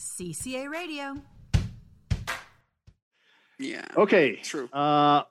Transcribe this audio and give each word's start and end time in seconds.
CCA 0.00 0.70
Radio. 0.70 1.16
Yeah. 3.58 3.84
Okay. 3.96 4.36
True. 4.36 4.66
Uh, 4.72 5.24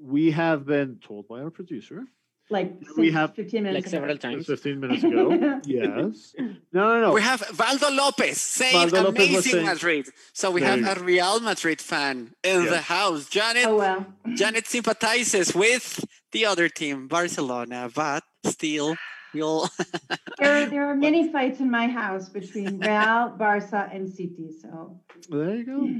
we 0.00 0.30
have 0.30 0.64
been 0.64 0.98
told 1.06 1.28
by 1.28 1.40
our 1.40 1.50
producer 1.50 2.04
Like 2.48 2.72
We 2.96 3.10
have- 3.12 3.34
15 3.34 3.64
minutes 3.64 3.74
like 3.74 3.86
ago. 3.86 3.90
several 3.90 4.16
times. 4.18 4.46
15 4.46 4.80
minutes 4.80 5.04
ago. 5.04 5.60
yes. 5.66 6.34
No, 6.72 6.82
no, 6.94 7.00
no. 7.02 7.12
We 7.12 7.20
have 7.20 7.40
Valdo 7.60 7.90
Lopez 7.94 8.40
saying 8.40 8.88
Valdo 8.88 9.04
Lopez 9.04 9.28
amazing 9.28 9.52
saying- 9.52 9.66
Madrid. 9.66 10.08
So 10.32 10.50
we 10.50 10.62
have 10.62 10.80
a 10.96 11.00
Real 11.04 11.40
Madrid 11.40 11.80
fan 11.82 12.32
in 12.42 12.64
Yeah. 12.64 12.70
the 12.70 12.80
house. 12.80 13.28
Janet 13.28 13.66
Oh 13.66 13.76
well. 13.76 14.06
Janet 14.34 14.66
sympathizes 14.66 15.54
with 15.54 16.04
the 16.32 16.46
other 16.46 16.68
team, 16.70 17.08
Barcelona, 17.08 17.90
but 17.94 18.22
still 18.44 18.96
we'll 19.34 19.68
There, 20.38 20.66
there 20.66 20.90
are 20.90 20.94
many 20.94 21.32
fights 21.32 21.60
in 21.60 21.70
my 21.70 21.86
house 21.88 22.28
between 22.28 22.78
Real, 22.88 23.30
Barca, 23.38 23.88
and 23.92 24.08
City. 24.08 24.50
So 24.60 25.00
There 25.30 25.54
you 25.56 25.64
go. 25.64 25.90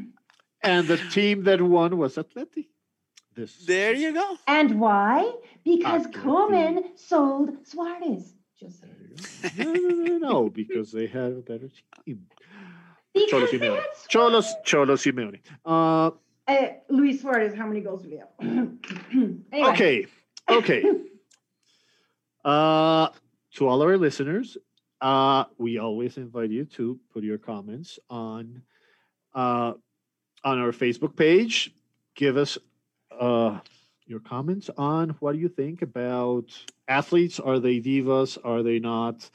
And 0.62 0.86
the 0.88 0.98
team 0.98 1.44
that 1.44 1.60
won 1.62 1.96
was 1.96 2.16
Atleti. 2.16 2.66
This. 3.34 3.66
there 3.66 3.92
you 3.94 4.12
go. 4.14 4.36
and 4.46 4.80
why? 4.80 5.30
Because 5.64 6.06
Atleti. 6.06 6.22
Koeman 6.22 6.98
sold 6.98 7.66
Suarez. 7.66 8.34
Just 8.58 8.82
There 8.82 8.90
you 8.98 9.14
go. 9.56 9.64
No, 9.64 9.72
no, 9.72 10.04
no, 10.04 10.18
no, 10.18 10.50
because 10.50 10.90
they 10.92 11.06
had 11.06 11.32
a 11.32 11.42
better 11.50 11.68
team. 12.04 12.26
Cholo 13.28 13.46
Because 13.46 13.50
they 13.50 13.58
Simeone. 13.58 13.82
Cholos, 14.08 14.54
Cholo 14.64 14.94
Simeone. 14.96 15.40
Uh, 15.64 16.10
Uh, 16.48 16.68
Luis 16.88 17.20
Suarez, 17.22 17.54
how 17.54 17.66
many 17.66 17.80
goals 17.80 18.02
do 18.02 18.10
we 18.10 18.16
have? 18.18 18.28
anyway, 19.52 19.70
okay, 19.72 20.06
okay. 20.48 20.84
Uh, 22.44 23.08
to 23.56 23.66
all 23.66 23.82
our 23.82 23.96
listeners, 23.96 24.56
uh, 25.00 25.44
we 25.58 25.78
always 25.78 26.16
invite 26.16 26.50
you 26.50 26.64
to 26.64 26.98
put 27.12 27.24
your 27.24 27.38
comments 27.38 27.98
on 28.08 28.62
uh, 29.34 29.72
on 30.44 30.58
our 30.58 30.72
Facebook 30.72 31.16
page. 31.16 31.74
Give 32.14 32.36
us 32.36 32.56
uh, 33.18 33.58
your 34.06 34.20
comments 34.20 34.70
on 34.76 35.10
what 35.20 35.32
do 35.32 35.38
you 35.38 35.48
think 35.48 35.82
about 35.82 36.44
athletes? 36.88 37.40
Are 37.40 37.58
they 37.58 37.80
divas? 37.80 38.38
Are 38.42 38.62
they 38.62 38.78
not? 38.78 39.28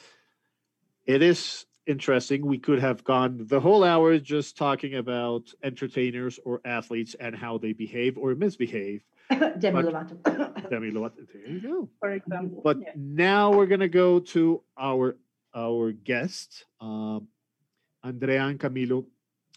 It 1.05 1.21
is 1.21 1.65
interesting. 1.87 2.45
We 2.45 2.59
could 2.59 2.79
have 2.79 3.03
gone 3.03 3.45
the 3.47 3.59
whole 3.59 3.83
hour 3.83 4.17
just 4.19 4.55
talking 4.55 4.95
about 4.95 5.51
entertainers 5.63 6.39
or 6.45 6.61
athletes 6.63 7.15
and 7.19 7.35
how 7.35 7.57
they 7.57 7.73
behave 7.73 8.17
or 8.17 8.35
misbehave. 8.35 9.03
Demi 9.59 9.81
but- 9.81 9.85
Lovato. 9.85 10.69
Demi 10.69 10.91
Lovato. 10.91 11.25
There 11.31 11.47
you 11.47 11.61
go. 11.61 11.89
for 11.99 12.11
example. 12.11 12.61
But 12.63 12.77
yeah. 12.81 12.91
now 12.95 13.51
we're 13.51 13.67
gonna 13.67 13.87
go 13.87 14.19
to 14.35 14.61
our 14.77 15.17
our 15.53 15.91
guest, 15.91 16.65
um, 16.79 17.27
Andrea 18.03 18.43
and 18.45 18.59
Camilo 18.59 19.05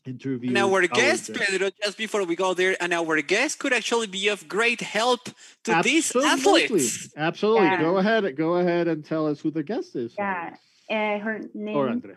interview. 0.07 0.49
And 0.51 0.59
our 0.59 0.87
guest, 0.87 1.33
Pedro, 1.33 1.71
just 1.83 1.97
before 1.97 2.25
we 2.25 2.37
go 2.37 2.55
there, 2.55 2.77
and 2.81 2.93
our 2.93 3.21
guest 3.23 3.59
could 3.59 3.73
actually 3.73 4.07
be 4.07 4.29
of 4.29 4.49
great 4.49 4.81
help 4.81 5.29
to 5.65 5.81
these 5.83 6.15
athletes. 6.15 7.13
Absolutely. 7.17 7.67
Yeah. 7.67 7.81
Go 7.81 7.97
ahead. 7.99 8.37
Go 8.37 8.55
ahead 8.57 8.89
and 8.89 9.05
tell 9.05 9.27
us 9.27 9.41
who 9.41 9.51
the 9.51 9.63
guest 9.63 9.97
is. 9.97 10.15
Yeah, 10.19 10.55
uh, 10.91 11.19
her 11.19 11.37
Or 11.37 11.49
name 11.55 11.89
Andrea. 11.89 12.17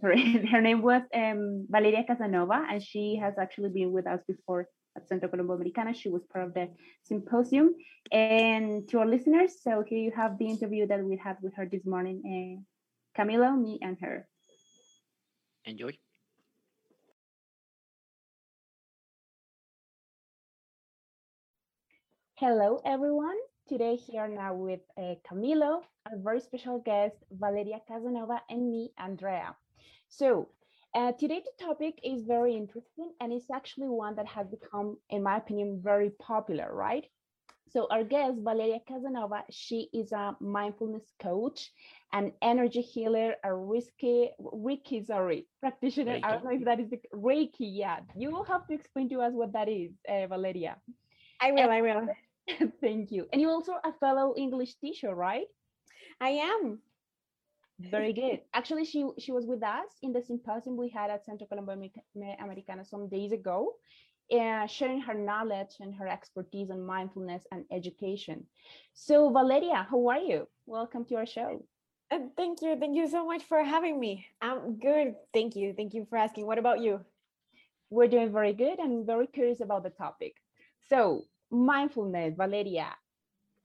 sorry, 0.00 0.46
her 0.52 0.60
name 0.60 0.82
was 0.82 1.02
um, 1.14 1.66
Valeria 1.70 2.04
Casanova, 2.04 2.66
and 2.70 2.82
she 2.82 3.18
has 3.22 3.34
actually 3.38 3.70
been 3.70 3.92
with 3.92 4.06
us 4.06 4.20
before 4.26 4.68
at 4.96 5.08
Centro 5.08 5.28
Colombo 5.28 5.54
Americana. 5.54 5.94
She 5.94 6.08
was 6.08 6.24
part 6.24 6.44
of 6.46 6.54
the 6.54 6.68
symposium. 7.02 7.74
And 8.12 8.88
to 8.88 8.98
our 8.98 9.06
listeners, 9.06 9.52
so 9.62 9.82
here 9.86 9.98
you 9.98 10.12
have 10.14 10.38
the 10.38 10.46
interview 10.46 10.86
that 10.86 11.04
we 11.04 11.16
had 11.16 11.36
with 11.42 11.54
her 11.54 11.66
this 11.66 11.84
morning. 11.84 12.18
Uh, 12.24 13.20
Camilo, 13.20 13.60
me, 13.60 13.78
and 13.82 13.98
her. 14.00 14.26
Enjoy. 15.64 15.96
Hello, 22.36 22.80
everyone. 22.84 23.36
Today 23.68 23.96
here 23.96 24.28
now 24.28 24.54
with 24.54 24.80
uh, 24.98 25.14
Camilo, 25.26 25.80
a 26.04 26.18
very 26.18 26.40
special 26.40 26.78
guest, 26.80 27.16
Valeria 27.30 27.80
Casanova, 27.88 28.42
and 28.50 28.70
me, 28.70 28.90
Andrea. 28.98 29.56
So 30.08 30.48
uh, 30.94 31.12
today 31.12 31.42
the 31.44 31.64
topic 31.64 31.98
is 32.04 32.22
very 32.22 32.56
interesting, 32.56 33.12
and 33.20 33.32
it's 33.32 33.50
actually 33.50 33.88
one 33.88 34.14
that 34.16 34.26
has 34.26 34.46
become, 34.48 34.96
in 35.10 35.22
my 35.22 35.36
opinion, 35.36 35.80
very 35.82 36.10
popular, 36.20 36.72
right? 36.72 37.04
So 37.68 37.88
our 37.90 38.04
guest, 38.04 38.38
Valeria 38.40 38.78
Casanova, 38.86 39.42
she 39.50 39.88
is 39.92 40.12
a 40.12 40.36
mindfulness 40.38 41.10
coach, 41.20 41.72
an 42.12 42.32
energy 42.40 42.80
healer, 42.80 43.34
a 43.42 43.52
risky, 43.52 44.30
Reiki, 44.40 45.04
sorry, 45.04 45.46
practitioner. 45.60 46.20
I 46.22 46.32
don't 46.34 46.44
know 46.44 46.52
if 46.52 46.64
that 46.64 46.78
is 46.78 46.90
the 46.90 47.00
Reiki. 47.12 47.50
Yeah, 47.58 47.98
you 48.16 48.30
will 48.30 48.44
have 48.44 48.66
to 48.68 48.74
explain 48.74 49.08
to 49.08 49.20
us 49.22 49.32
what 49.34 49.52
that 49.54 49.68
is, 49.68 49.90
uh, 50.08 50.28
Valeria. 50.28 50.76
I 51.40 51.50
will, 51.50 51.70
I 51.70 51.80
will. 51.80 52.08
Thank 52.80 53.10
you. 53.10 53.26
And 53.32 53.42
you're 53.42 53.50
also 53.50 53.74
a 53.82 53.92
fellow 53.94 54.34
English 54.36 54.74
teacher, 54.76 55.12
right? 55.12 55.46
I 56.20 56.28
am. 56.28 56.78
Very 57.78 58.12
good. 58.20 58.40
Actually, 58.52 58.84
she 58.84 59.06
she 59.18 59.32
was 59.32 59.46
with 59.46 59.62
us 59.62 59.90
in 60.02 60.12
the 60.12 60.22
symposium 60.22 60.76
we 60.76 60.88
had 60.88 61.10
at 61.10 61.24
Centro 61.24 61.46
Colombo 61.46 61.72
Americana 62.40 62.84
some 62.84 63.08
days 63.08 63.32
ago, 63.32 63.74
uh, 64.32 64.66
sharing 64.66 65.00
her 65.00 65.14
knowledge 65.14 65.76
and 65.80 65.94
her 65.94 66.08
expertise 66.08 66.70
on 66.70 66.84
mindfulness 66.86 67.44
and 67.52 67.64
education. 67.72 68.46
So, 68.92 69.30
Valeria, 69.30 69.86
how 69.90 70.06
are 70.08 70.18
you? 70.18 70.48
Welcome 70.66 71.04
to 71.06 71.16
our 71.16 71.26
show. 71.26 71.64
Uh, 72.10 72.18
thank 72.36 72.62
you. 72.62 72.76
Thank 72.78 72.96
you 72.96 73.08
so 73.08 73.26
much 73.26 73.42
for 73.44 73.62
having 73.64 73.98
me. 73.98 74.26
I'm 74.40 74.78
good. 74.78 75.14
Thank 75.32 75.56
you. 75.56 75.74
Thank 75.76 75.94
you 75.94 76.06
for 76.08 76.16
asking. 76.16 76.46
What 76.46 76.58
about 76.58 76.80
you? 76.80 77.00
We're 77.90 78.08
doing 78.08 78.32
very 78.32 78.52
good 78.52 78.78
and 78.78 79.06
very 79.06 79.26
curious 79.26 79.60
about 79.60 79.82
the 79.82 79.90
topic. 79.90 80.34
So, 80.88 81.24
mindfulness, 81.50 82.34
Valeria. 82.36 82.88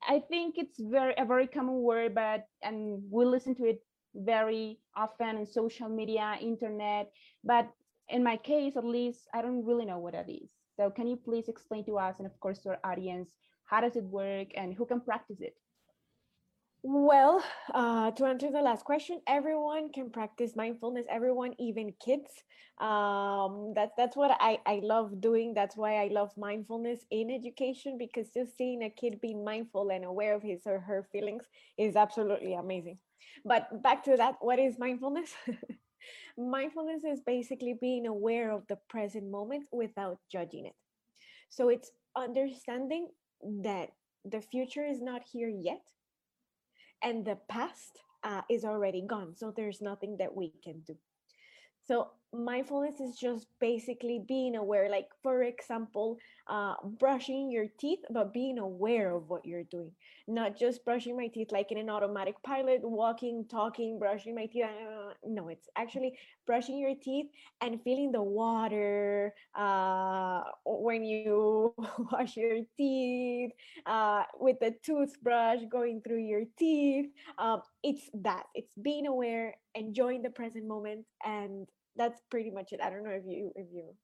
I 0.08 0.22
think 0.30 0.58
it's 0.58 0.80
very 0.80 1.14
a 1.18 1.26
very 1.26 1.48
common 1.48 1.82
word, 1.82 2.16
but 2.16 2.48
and 2.64 3.04
we 3.12 3.26
listen 3.26 3.54
to 3.56 3.66
it 3.66 3.84
very 4.16 4.80
often 4.96 5.38
in 5.38 5.46
social 5.46 5.90
media, 5.90 6.38
internet. 6.42 7.12
But 7.44 7.70
in 8.10 8.24
my 8.24 8.38
case, 8.38 8.76
at 8.78 8.86
least, 8.86 9.28
I 9.34 9.42
don't 9.42 9.66
really 9.66 9.86
know 9.86 10.00
what 10.00 10.14
that 10.14 10.30
is. 10.30 10.50
So, 10.76 10.90
can 10.90 11.08
you 11.08 11.18
please 11.18 11.48
explain 11.48 11.86
to 11.86 11.98
us 11.98 12.16
and, 12.18 12.26
of 12.26 12.40
course, 12.40 12.60
to 12.60 12.70
our 12.70 12.80
audience, 12.84 13.30
how 13.66 13.82
does 13.82 13.96
it 13.96 14.04
work 14.04 14.48
and 14.56 14.74
who 14.74 14.86
can 14.86 15.02
practice 15.02 15.42
it? 15.42 15.56
Well, 16.82 17.44
uh, 17.74 18.12
to 18.12 18.26
answer 18.26 18.50
the 18.52 18.62
last 18.62 18.86
question, 18.86 19.22
everyone 19.28 19.92
can 19.92 20.10
practice 20.10 20.56
mindfulness. 20.56 21.06
Everyone, 21.10 21.54
even 21.60 21.94
kids. 22.00 22.32
Um, 22.80 23.74
that's 23.76 23.92
that's 23.98 24.16
what 24.16 24.32
I 24.40 24.60
I 24.66 24.80
love 24.82 25.20
doing. 25.20 25.54
That's 25.54 25.76
why 25.76 25.96
I 26.04 26.08
love 26.08 26.32
mindfulness 26.38 27.06
in 27.12 27.30
education 27.30 27.98
because 27.98 28.30
just 28.32 28.56
seeing 28.56 28.84
a 28.84 28.90
kid 28.90 29.20
being 29.20 29.44
mindful 29.44 29.90
and 29.92 30.06
aware 30.06 30.36
of 30.36 30.42
his 30.42 30.62
or 30.66 30.80
her 30.80 31.04
feelings 31.12 31.44
is 31.78 31.98
absolutely 31.98 32.54
amazing. 32.54 32.98
But 33.46 33.82
back 33.82 34.04
to 34.06 34.18
that, 34.18 34.36
what 34.42 34.60
is 34.60 34.80
mindfulness? 34.80 35.34
mindfulness 36.38 37.04
is 37.04 37.22
basically 37.26 37.78
being 37.80 38.08
aware 38.08 38.52
of 38.52 38.68
the 38.68 38.78
present 38.90 39.30
moment 39.30 39.66
without 39.72 40.20
judging 40.32 40.66
it. 40.66 40.76
So 41.50 41.70
it's 41.70 41.92
understanding 42.16 43.10
that 43.64 43.90
the 44.26 44.42
future 44.42 44.86
is 44.86 45.02
not 45.02 45.22
here 45.32 45.50
yet 45.50 45.82
and 47.02 47.26
the 47.26 47.38
past 47.48 48.00
uh, 48.24 48.42
is 48.50 48.66
already 48.66 49.02
gone. 49.06 49.36
So 49.36 49.54
there's 49.56 49.82
nothing 49.82 50.18
that 50.18 50.36
we 50.36 50.54
can 50.64 50.82
do. 50.86 50.96
So 51.86 52.10
mindfulness 52.34 53.00
is 53.00 53.18
just 53.18 53.48
basically 53.60 54.24
being 54.28 54.56
aware, 54.56 54.90
like 54.90 55.08
for 55.24 55.44
example, 55.44 56.18
uh, 56.48 56.76
brushing 57.00 57.52
your 57.52 57.66
teeth, 57.80 58.00
but 58.12 58.34
being 58.34 58.60
aware 58.60 59.16
of 59.16 59.30
what 59.30 59.46
you're 59.46 59.64
doing, 59.64 59.92
not 60.28 60.58
just 60.58 60.86
brushing 60.86 61.18
my 61.18 61.28
teeth 61.28 61.52
like 61.52 61.72
in 61.72 61.78
an 61.78 61.90
automatic 61.90 62.36
pilot, 62.44 62.82
walking, 62.84 63.46
talking, 63.50 63.98
brushing 63.98 64.36
my 64.36 64.46
teeth. 64.46 64.66
uh, 64.66 65.14
no, 65.26 65.48
it's 65.48 65.68
actually 65.76 66.18
brushing 66.46 66.78
your 66.78 66.96
teeth 66.96 67.28
and 67.62 67.82
feeling 67.84 68.12
the 68.12 68.22
water 68.22 69.34
uh, 69.56 70.44
when 70.66 71.04
you 71.04 71.74
wash 72.12 72.38
your 72.38 72.60
teeth, 72.78 73.52
uh, 73.86 74.24
with 74.40 74.60
the 74.60 74.74
toothbrush 74.84 75.60
going 75.70 76.02
through 76.02 76.24
your 76.24 76.44
teeth. 76.58 77.08
Um, 77.38 77.62
it's 77.84 78.10
that. 78.14 78.44
It's 78.54 78.72
being 78.82 79.08
aware, 79.08 79.56
enjoying 79.76 80.22
the 80.22 80.30
present 80.30 80.66
moment, 80.68 81.06
and 81.26 81.68
that's 81.96 82.22
pretty 82.30 82.52
much 82.52 82.74
it. 82.74 82.82
I 82.82 82.90
don't 82.90 83.04
know 83.04 83.12
if 83.12 83.26
you 83.26 83.52
if 83.56 83.68
you 83.72 83.96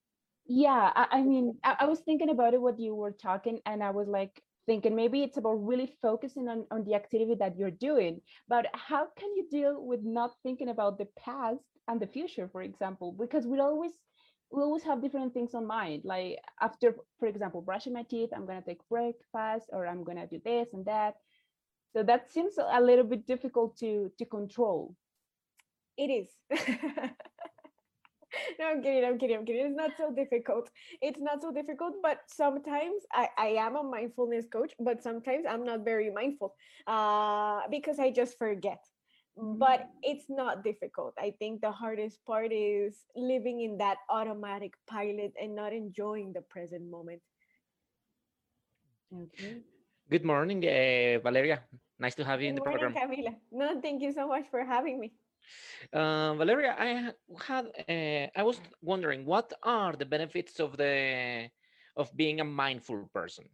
Yeah, 0.48 0.92
I, 0.96 1.08
I 1.20 1.22
mean, 1.24 1.58
I, 1.64 1.76
I 1.82 1.86
was 1.86 2.00
thinking 2.02 2.30
about 2.30 2.54
it 2.54 2.62
what 2.62 2.80
you 2.80 2.96
were 2.96 3.12
talking, 3.12 3.60
and 3.66 3.84
I 3.84 3.92
was 3.92 4.08
like 4.08 4.42
thinking 4.66 4.96
maybe 4.96 5.24
it's 5.24 5.38
about 5.38 5.66
really 5.66 5.88
focusing 6.02 6.48
on, 6.48 6.66
on 6.72 6.84
the 6.84 6.96
activity 6.96 7.36
that 7.36 7.58
you're 7.58 7.72
doing. 7.72 8.22
But 8.48 8.68
how 8.74 9.08
can 9.18 9.36
you 9.36 9.48
deal 9.50 9.84
with 9.84 10.02
not 10.04 10.32
thinking 10.44 10.70
about 10.70 10.98
the 10.98 11.08
past 11.18 11.64
and 11.88 12.00
the 12.00 12.08
future, 12.08 12.48
for 12.52 12.62
example? 12.62 13.12
Because 13.14 13.48
we 13.48 13.60
always 13.60 13.94
we 14.52 14.62
always 14.62 14.84
have 14.84 15.02
different 15.02 15.34
things 15.34 15.54
on 15.56 15.66
mind. 15.68 16.04
Like 16.06 16.38
after, 16.62 16.96
for 17.20 17.28
example, 17.28 17.62
brushing 17.62 17.94
my 17.94 18.04
teeth, 18.04 18.30
I'm 18.36 18.46
gonna 18.46 18.62
take 18.62 18.88
breakfast, 18.90 19.70
or 19.72 19.88
I'm 19.88 20.04
gonna 20.04 20.28
do 20.28 20.40
this 20.44 20.70
and 20.74 20.86
that. 20.86 21.16
So 21.94 22.04
that 22.04 22.32
seems 22.32 22.56
a 22.58 22.82
little 22.82 23.06
bit 23.06 23.26
difficult 23.28 23.78
to 23.80 24.12
to 24.20 24.26
control. 24.26 24.96
it 25.98 26.10
is. 26.10 26.30
no, 28.60 28.68
I'm 28.68 28.82
kidding. 28.82 29.06
I'm 29.06 29.18
kidding. 29.18 29.38
I'm 29.38 29.46
kidding. 29.46 29.66
It's 29.66 29.76
not 29.76 29.92
so 29.98 30.12
difficult. 30.14 30.70
It's 31.02 31.20
not 31.20 31.42
so 31.42 31.52
difficult, 31.52 31.96
but 32.02 32.20
sometimes 32.28 33.04
I, 33.12 33.30
I 33.38 33.48
am 33.60 33.76
a 33.76 33.84
mindfulness 33.84 34.46
coach, 34.52 34.74
but 34.80 35.02
sometimes 35.02 35.46
I'm 35.50 35.64
not 35.64 35.84
very 35.84 36.12
mindful 36.12 36.56
uh, 36.88 37.62
because 37.70 38.00
I 38.00 38.12
just 38.12 38.38
forget. 38.38 38.80
But 39.38 39.90
it's 40.02 40.30
not 40.30 40.64
difficult. 40.64 41.14
I 41.20 41.34
think 41.40 41.60
the 41.60 41.72
hardest 41.72 42.24
part 42.26 42.54
is 42.54 42.96
living 43.18 43.62
in 43.62 43.78
that 43.80 43.98
automatic 44.10 44.72
pilot 44.88 45.34
and 45.42 45.54
not 45.54 45.74
enjoying 45.74 46.32
the 46.32 46.40
present 46.40 46.90
moment. 46.90 47.22
Okay. 49.14 49.58
Good 50.10 50.24
morning, 50.24 50.64
uh, 50.64 51.20
Valeria. 51.20 51.64
Nice 52.00 52.16
to 52.16 52.24
have 52.24 52.42
you 52.42 52.50
in 52.50 52.56
Good 52.56 52.64
the 52.64 52.70
morning, 52.70 52.94
program. 52.94 53.10
Camila. 53.10 53.36
No, 53.52 53.82
thank 53.82 54.02
you 54.02 54.14
so 54.14 54.28
much 54.28 54.46
for 54.50 54.64
having 54.64 55.00
me. 55.00 55.14
Uh, 55.94 56.34
Valeria, 56.36 56.76
I 56.78 57.12
had 57.46 57.66
uh, 57.90 58.28
I 58.40 58.44
was 58.44 58.60
wondering 58.82 59.26
what 59.26 59.54
are 59.64 59.94
the 59.94 60.06
benefits 60.06 60.60
of 60.60 60.78
the 60.78 61.50
of 61.96 62.16
being 62.16 62.40
a 62.42 62.46
mindful 62.46 63.10
person? 63.14 63.46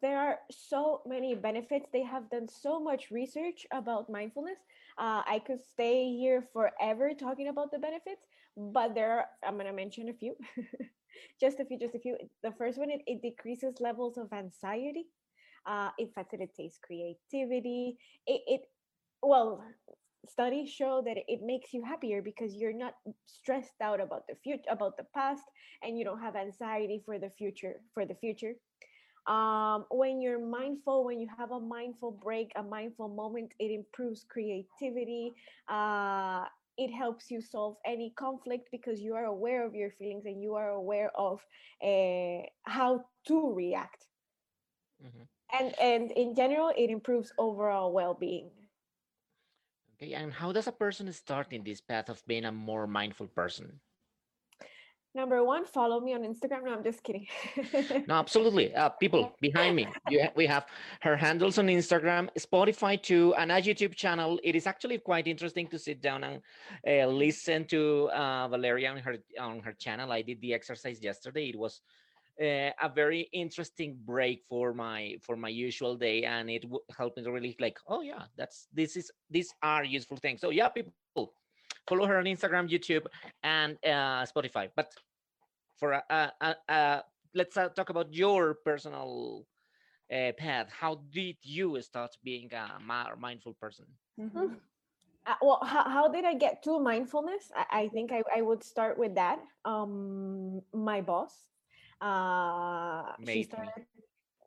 There 0.00 0.18
are 0.18 0.38
so 0.50 1.02
many 1.06 1.34
benefits. 1.34 1.88
They 1.92 2.02
have 2.04 2.30
done 2.30 2.48
so 2.48 2.80
much 2.80 3.10
research 3.10 3.66
about 3.72 4.10
mindfulness. 4.10 4.58
Uh, 4.96 5.22
I 5.26 5.40
could 5.44 5.60
stay 5.60 6.16
here 6.16 6.44
forever 6.52 7.12
talking 7.14 7.48
about 7.48 7.72
the 7.72 7.78
benefits, 7.78 8.22
but 8.56 8.94
there 8.94 9.12
are, 9.18 9.26
I'm 9.44 9.54
going 9.54 9.66
to 9.66 9.72
mention 9.72 10.08
a 10.08 10.12
few. 10.12 10.36
just 11.40 11.58
a 11.58 11.64
few, 11.64 11.78
just 11.78 11.94
a 11.94 11.98
few. 11.98 12.16
The 12.42 12.52
first 12.52 12.78
one, 12.78 12.90
it, 12.90 13.02
it 13.06 13.22
decreases 13.22 13.80
levels 13.80 14.18
of 14.18 14.32
anxiety. 14.32 15.06
Uh, 15.66 15.90
it 15.98 16.10
facilitates 16.14 16.78
creativity. 16.78 17.98
It, 18.26 18.42
it, 18.46 18.60
well, 19.22 19.62
studies 20.26 20.70
show 20.70 21.02
that 21.04 21.16
it 21.26 21.40
makes 21.42 21.72
you 21.72 21.82
happier 21.84 22.22
because 22.22 22.54
you're 22.54 22.72
not 22.76 22.94
stressed 23.26 23.80
out 23.80 24.00
about 24.00 24.26
the 24.28 24.34
future, 24.36 24.64
about 24.70 24.96
the 24.96 25.04
past, 25.14 25.44
and 25.82 25.98
you 25.98 26.04
don't 26.04 26.20
have 26.20 26.36
anxiety 26.36 27.02
for 27.04 27.18
the 27.18 27.30
future, 27.30 27.80
for 27.94 28.04
the 28.04 28.14
future. 28.14 28.54
Um, 29.26 29.86
when 29.90 30.20
you're 30.20 30.44
mindful 30.44 31.04
when 31.04 31.20
you 31.20 31.28
have 31.36 31.50
a 31.50 31.60
mindful 31.60 32.06
break 32.10 32.46
a 32.56 32.62
mindful 32.62 33.08
moment 33.08 33.54
it 33.58 33.70
improves 33.70 34.24
creativity 34.24 35.34
uh, 35.68 36.44
it 36.78 36.90
helps 36.92 37.30
you 37.30 37.40
solve 37.40 37.76
any 37.84 38.12
conflict 38.16 38.68
because 38.72 39.00
you 39.00 39.14
are 39.14 39.24
aware 39.26 39.66
of 39.66 39.74
your 39.74 39.90
feelings 39.90 40.24
and 40.26 40.42
you 40.42 40.54
are 40.54 40.70
aware 40.70 41.10
of 41.16 41.44
uh, 41.84 42.42
how 42.64 43.04
to 43.26 43.52
react. 43.54 44.06
Mhm. 45.00 45.28
and 45.52 45.78
and 45.78 46.10
in 46.12 46.34
general 46.34 46.72
it 46.76 46.90
improves 46.90 47.32
overall 47.38 47.92
well-being 47.92 48.50
Okay, 50.00 50.14
and 50.14 50.32
how 50.32 50.52
does 50.52 50.68
a 50.68 50.72
person 50.72 51.12
start 51.12 51.52
in 51.52 51.64
this 51.64 51.80
path 51.80 52.08
of 52.08 52.22
being 52.26 52.44
a 52.44 52.52
more 52.52 52.86
mindful 52.86 53.26
person? 53.26 53.80
number 55.14 55.42
one 55.42 55.64
follow 55.64 56.00
me 56.00 56.14
on 56.14 56.22
instagram 56.22 56.64
no 56.64 56.72
i'm 56.74 56.84
just 56.84 57.02
kidding 57.02 57.26
No, 58.06 58.14
absolutely. 58.14 58.74
Uh, 58.74 58.88
people 58.88 59.32
behind 59.40 59.74
me, 59.76 59.86
you 60.08 60.22
ha- 60.22 60.32
we 60.36 60.46
have 60.46 60.66
her 61.02 61.16
handles 61.16 61.58
on 61.58 61.66
Instagram, 61.66 62.28
Spotify 62.38 63.00
too, 63.02 63.34
and 63.34 63.50
a 63.50 63.60
YouTube 63.60 63.94
channel. 63.94 64.38
It 64.42 64.54
is 64.54 64.66
actually 64.66 64.98
quite 64.98 65.26
interesting 65.26 65.66
to 65.68 65.78
sit 65.78 66.00
down 66.00 66.24
and 66.24 66.40
uh, 66.86 67.06
listen 67.06 67.66
to 67.66 68.08
uh, 68.10 68.48
Valeria 68.48 68.90
on 68.92 68.98
her 68.98 69.16
on 69.40 69.60
her 69.60 69.72
channel. 69.72 70.12
I 70.12 70.22
did 70.22 70.40
the 70.40 70.54
exercise 70.54 71.02
yesterday. 71.02 71.48
It 71.48 71.58
was 71.58 71.82
uh, 72.40 72.70
a 72.80 72.88
very 72.94 73.28
interesting 73.32 73.98
break 74.04 74.42
for 74.48 74.72
my 74.72 75.16
for 75.20 75.36
my 75.36 75.48
usual 75.48 75.96
day, 75.96 76.24
and 76.24 76.50
it 76.50 76.64
helped 76.96 77.16
me 77.16 77.24
to 77.24 77.32
really 77.32 77.56
like, 77.60 77.78
oh 77.88 78.00
yeah, 78.00 78.24
that's 78.36 78.68
this 78.72 78.96
is 78.96 79.10
these 79.30 79.52
are 79.62 79.84
useful 79.84 80.16
things. 80.16 80.40
So 80.40 80.50
yeah, 80.50 80.68
people 80.68 80.92
follow 81.88 82.06
her 82.06 82.18
on 82.18 82.24
Instagram, 82.24 82.68
YouTube, 82.70 83.06
and 83.42 83.76
uh, 83.84 84.24
Spotify. 84.26 84.70
But 84.76 84.92
for 85.76 85.92
a, 85.92 86.02
a, 86.10 86.32
a, 86.40 86.54
a 86.68 87.04
let's 87.34 87.56
uh, 87.56 87.68
talk 87.68 87.90
about 87.90 88.12
your 88.12 88.54
personal 88.64 89.46
uh, 90.12 90.32
path. 90.36 90.68
How 90.70 91.00
did 91.10 91.36
you 91.42 91.80
start 91.82 92.16
being 92.24 92.50
a 92.52 92.78
mindful 93.18 93.54
person? 93.54 93.86
Mhm. 94.18 94.56
uh, 95.26 95.34
well 95.42 95.60
how, 95.64 95.84
how 95.88 96.08
did 96.08 96.24
i 96.24 96.34
get 96.34 96.62
to 96.62 96.78
mindfulness 96.78 97.52
i, 97.54 97.82
I 97.82 97.88
think 97.88 98.12
I, 98.12 98.22
I 98.34 98.42
would 98.42 98.62
start 98.62 98.98
with 98.98 99.14
that 99.16 99.38
um 99.64 100.62
my 100.72 101.00
boss 101.00 101.34
uh 102.00 103.12
she 103.24 103.42
me. 103.42 103.44
started 103.44 103.84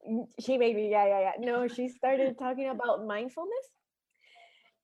Mm, 0.09 0.25
she 0.39 0.57
made 0.57 0.75
me 0.75 0.89
yeah 0.89 1.05
yeah 1.05 1.19
yeah. 1.19 1.33
No 1.39 1.67
she 1.67 1.87
started 1.89 2.37
talking 2.37 2.69
about 2.69 3.05
mindfulness. 3.05 3.67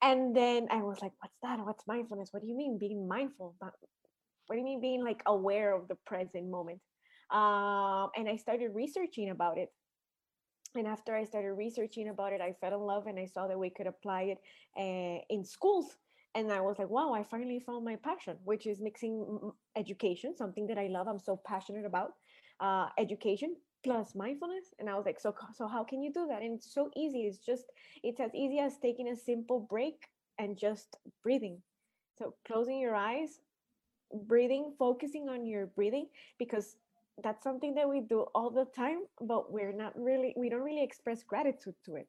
And 0.01 0.35
then 0.35 0.67
i 0.71 0.81
was 0.81 1.01
like 1.01 1.13
what's 1.19 1.37
that? 1.43 1.59
What's 1.65 1.87
mindfulness? 1.87 2.29
What 2.31 2.41
do 2.41 2.47
you 2.47 2.55
mean 2.55 2.77
being 2.79 3.07
mindful? 3.07 3.55
But 3.59 3.73
what 4.47 4.55
do 4.55 4.59
you 4.59 4.65
mean 4.65 4.81
being 4.81 5.03
like 5.03 5.21
aware 5.25 5.73
of 5.75 5.87
the 5.87 5.95
present 6.05 6.49
moment? 6.49 6.81
Um 7.31 8.09
and 8.15 8.29
i 8.29 8.35
started 8.37 8.71
researching 8.75 9.29
about 9.29 9.57
it. 9.57 9.69
And 10.75 10.87
after 10.87 11.15
i 11.15 11.23
started 11.23 11.53
researching 11.53 12.09
about 12.09 12.33
it 12.33 12.41
i 12.41 12.53
fell 12.53 12.73
in 12.73 12.81
love 12.81 13.07
and 13.07 13.19
i 13.19 13.25
saw 13.25 13.47
that 13.47 13.59
we 13.59 13.69
could 13.69 13.87
apply 13.87 14.21
it 14.33 14.39
uh, 14.77 15.19
in 15.29 15.43
schools. 15.43 15.97
And 16.35 16.51
i 16.51 16.61
was 16.61 16.77
like 16.79 16.89
wow 16.89 17.13
i 17.13 17.23
finally 17.23 17.59
found 17.59 17.83
my 17.85 17.95
passion 17.95 18.37
which 18.43 18.67
is 18.67 18.79
mixing 18.79 19.15
education 19.75 20.35
something 20.37 20.67
that 20.67 20.77
i 20.77 20.87
love 20.87 21.07
i'm 21.07 21.19
so 21.19 21.41
passionate 21.47 21.85
about 21.85 22.11
uh, 22.59 22.87
education 22.97 23.55
plus 23.83 24.15
mindfulness 24.15 24.73
and 24.79 24.89
i 24.89 24.95
was 24.95 25.05
like 25.05 25.19
so 25.19 25.33
so 25.53 25.67
how 25.67 25.83
can 25.83 26.01
you 26.01 26.11
do 26.11 26.27
that? 26.27 26.41
And 26.41 26.55
it's 26.55 26.73
so 26.73 26.89
easy 26.95 27.21
it's 27.21 27.37
just 27.37 27.65
it's 28.03 28.19
as 28.19 28.33
easy 28.33 28.59
as 28.59 28.77
taking 28.77 29.09
a 29.09 29.15
simple 29.15 29.59
break 29.69 30.07
and 30.39 30.57
just 30.57 30.97
breathing. 31.23 31.61
So 32.17 32.35
closing 32.45 32.79
your 32.79 32.95
eyes 32.95 33.39
breathing 34.25 34.73
focusing 34.79 35.29
on 35.29 35.45
your 35.45 35.67
breathing 35.67 36.07
because 36.39 36.77
that's 37.23 37.43
something 37.43 37.75
that 37.75 37.89
we 37.89 38.01
do 38.01 38.21
all 38.33 38.49
the 38.49 38.65
time 38.75 38.99
but 39.21 39.51
we're 39.51 39.73
not 39.73 39.93
really 39.99 40.33
we 40.37 40.49
don't 40.49 40.63
really 40.63 40.83
express 40.83 41.23
gratitude 41.23 41.75
to 41.85 41.95
it. 41.95 42.07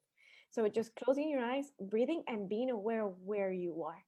So 0.50 0.66
just 0.68 0.96
closing 0.96 1.28
your 1.28 1.44
eyes 1.44 1.72
breathing 1.80 2.22
and 2.26 2.48
being 2.48 2.70
aware 2.70 3.04
of 3.04 3.14
where 3.24 3.52
you 3.52 3.82
are. 3.82 4.02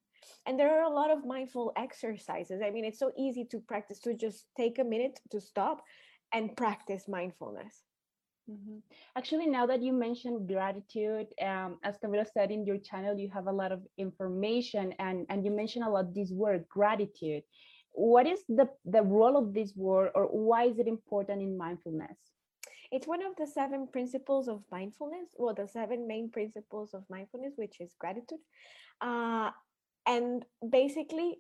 And 0.46 0.58
there 0.58 0.70
are 0.78 0.84
a 0.84 0.94
lot 0.94 1.10
of 1.10 1.26
mindful 1.26 1.72
exercises. 1.76 2.62
I 2.64 2.70
mean 2.70 2.84
it's 2.84 2.98
so 2.98 3.12
easy 3.18 3.44
to 3.50 3.60
practice 3.60 4.00
to 4.00 4.14
just 4.14 4.46
take 4.56 4.78
a 4.78 4.84
minute 4.84 5.20
to 5.30 5.40
stop 5.40 5.82
and 6.32 6.56
practice 6.56 7.08
mindfulness 7.08 7.82
Mhm. 8.50 8.82
Actually, 9.16 9.46
now 9.46 9.66
that 9.66 9.82
you 9.82 9.92
mentioned 9.92 10.48
gratitude, 10.48 11.28
um, 11.40 11.78
as 11.84 11.98
Camila 11.98 12.26
said 12.26 12.50
in 12.50 12.66
your 12.66 12.78
channel, 12.78 13.18
you 13.18 13.30
have 13.30 13.46
a 13.46 13.52
lot 13.52 13.70
of 13.72 13.86
information, 13.96 14.92
and 14.98 15.26
and 15.28 15.44
you 15.44 15.52
mentioned 15.52 15.84
a 15.84 15.90
lot 15.90 16.14
this 16.14 16.32
word 16.32 16.68
gratitude. 16.68 17.44
What 17.92 18.26
is 18.26 18.44
the 18.48 18.68
the 18.84 19.02
role 19.02 19.36
of 19.36 19.54
this 19.54 19.74
word, 19.76 20.10
or 20.14 20.26
why 20.26 20.64
is 20.64 20.78
it 20.80 20.88
important 20.88 21.42
in 21.42 21.56
mindfulness? 21.56 22.18
it's 22.92 23.06
one 23.06 23.22
of 23.22 23.36
the 23.36 23.46
seven 23.46 23.86
principles 23.86 24.48
of 24.48 24.62
mindfulness 24.70 25.28
well 25.36 25.54
the 25.54 25.66
seven 25.66 26.06
main 26.06 26.30
principles 26.30 26.92
of 26.94 27.04
mindfulness 27.08 27.54
which 27.56 27.80
is 27.80 27.94
gratitude 27.98 28.38
uh, 29.00 29.50
and 30.06 30.44
basically 30.70 31.38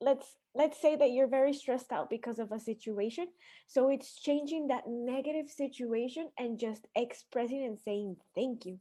let's 0.00 0.26
let's 0.54 0.80
say 0.80 0.96
that 0.96 1.12
you're 1.12 1.28
very 1.28 1.52
stressed 1.52 1.92
out 1.92 2.10
because 2.10 2.38
of 2.38 2.50
a 2.52 2.58
situation 2.58 3.26
so 3.68 3.88
it's 3.88 4.20
changing 4.20 4.68
that 4.68 4.84
negative 4.86 5.48
situation 5.48 6.28
and 6.38 6.58
just 6.58 6.86
expressing 6.96 7.64
and 7.64 7.78
saying 7.78 8.16
thank 8.34 8.66
you 8.66 8.78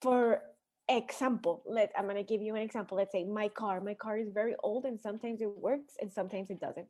for 0.00 0.40
example 0.88 1.62
let 1.66 1.90
i'm 1.98 2.04
going 2.04 2.16
to 2.16 2.22
give 2.22 2.40
you 2.40 2.54
an 2.54 2.62
example 2.62 2.96
let's 2.96 3.12
say 3.12 3.24
my 3.24 3.48
car 3.48 3.80
my 3.80 3.94
car 3.94 4.16
is 4.16 4.30
very 4.32 4.54
old 4.62 4.84
and 4.84 5.00
sometimes 5.00 5.40
it 5.40 5.50
works 5.58 5.94
and 6.00 6.12
sometimes 6.12 6.50
it 6.50 6.60
doesn't 6.60 6.86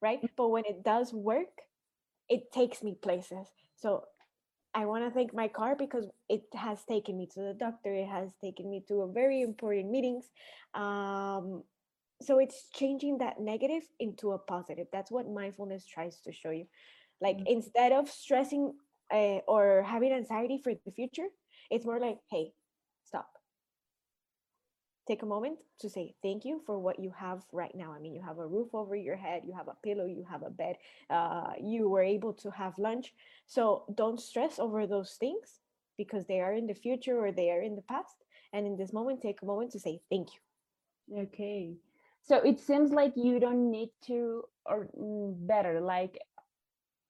right 0.00 0.20
but 0.36 0.48
when 0.48 0.64
it 0.64 0.82
does 0.82 1.12
work 1.12 1.52
it 2.28 2.50
takes 2.52 2.82
me 2.82 2.96
places 3.02 3.46
so 3.76 4.04
I 4.74 4.84
want 4.84 5.04
to 5.04 5.10
thank 5.10 5.34
my 5.34 5.48
car 5.48 5.74
because 5.76 6.06
it 6.28 6.44
has 6.54 6.84
taken 6.84 7.16
me 7.16 7.26
to 7.34 7.40
the 7.40 7.56
doctor. 7.58 7.92
It 7.92 8.06
has 8.06 8.28
taken 8.40 8.70
me 8.70 8.84
to 8.88 9.02
a 9.02 9.12
very 9.12 9.40
important 9.40 9.90
meetings. 9.90 10.26
Um, 10.74 11.64
so 12.20 12.38
it's 12.38 12.68
changing 12.74 13.18
that 13.18 13.40
negative 13.40 13.82
into 13.98 14.32
a 14.32 14.38
positive. 14.38 14.86
That's 14.92 15.10
what 15.10 15.28
mindfulness 15.30 15.84
tries 15.86 16.20
to 16.22 16.32
show 16.32 16.50
you. 16.50 16.66
Like 17.20 17.38
Mm. 17.38 17.46
instead 17.46 17.92
of 17.92 18.10
stressing 18.10 18.74
uh, 19.10 19.40
or 19.46 19.82
having 19.82 20.12
anxiety 20.12 20.58
for 20.58 20.72
the 20.74 20.92
future, 20.92 21.28
it's 21.70 21.86
more 21.86 22.00
like, 22.00 22.18
hey, 22.30 22.52
stop. 23.04 23.28
Take 25.06 25.22
a 25.22 25.26
moment 25.26 25.58
to 25.80 25.88
say 25.88 26.14
thank 26.22 26.44
you 26.44 26.60
for 26.66 26.78
what 26.78 26.98
you 26.98 27.10
have 27.16 27.42
right 27.52 27.74
now. 27.74 27.92
I 27.92 27.98
mean, 27.98 28.14
you 28.14 28.20
have 28.22 28.38
a 28.38 28.46
roof 28.46 28.74
over 28.74 28.94
your 28.94 29.16
head, 29.16 29.42
you 29.46 29.54
have 29.54 29.68
a 29.68 29.76
pillow, 29.82 30.04
you 30.04 30.24
have 30.30 30.42
a 30.42 30.50
bed, 30.50 30.76
uh, 31.08 31.52
you 31.60 31.88
were 31.88 32.02
able 32.02 32.34
to 32.34 32.50
have 32.50 32.78
lunch. 32.78 33.14
So 33.46 33.84
don't 33.94 34.20
stress 34.20 34.58
over 34.58 34.86
those 34.86 35.12
things 35.18 35.60
because 35.96 36.26
they 36.26 36.40
are 36.40 36.52
in 36.52 36.66
the 36.66 36.74
future 36.74 37.18
or 37.18 37.32
they 37.32 37.50
are 37.50 37.62
in 37.62 37.74
the 37.74 37.82
past. 37.82 38.16
And 38.52 38.66
in 38.66 38.76
this 38.76 38.92
moment, 38.92 39.22
take 39.22 39.40
a 39.42 39.46
moment 39.46 39.72
to 39.72 39.80
say 39.80 40.02
thank 40.10 40.28
you. 40.34 40.40
Okay, 41.22 41.78
so 42.22 42.36
it 42.38 42.60
seems 42.60 42.90
like 42.92 43.12
you 43.16 43.40
don't 43.40 43.70
need 43.70 43.90
to, 44.06 44.42
or 44.66 44.88
mm, 44.98 45.34
better, 45.46 45.80
like 45.80 46.18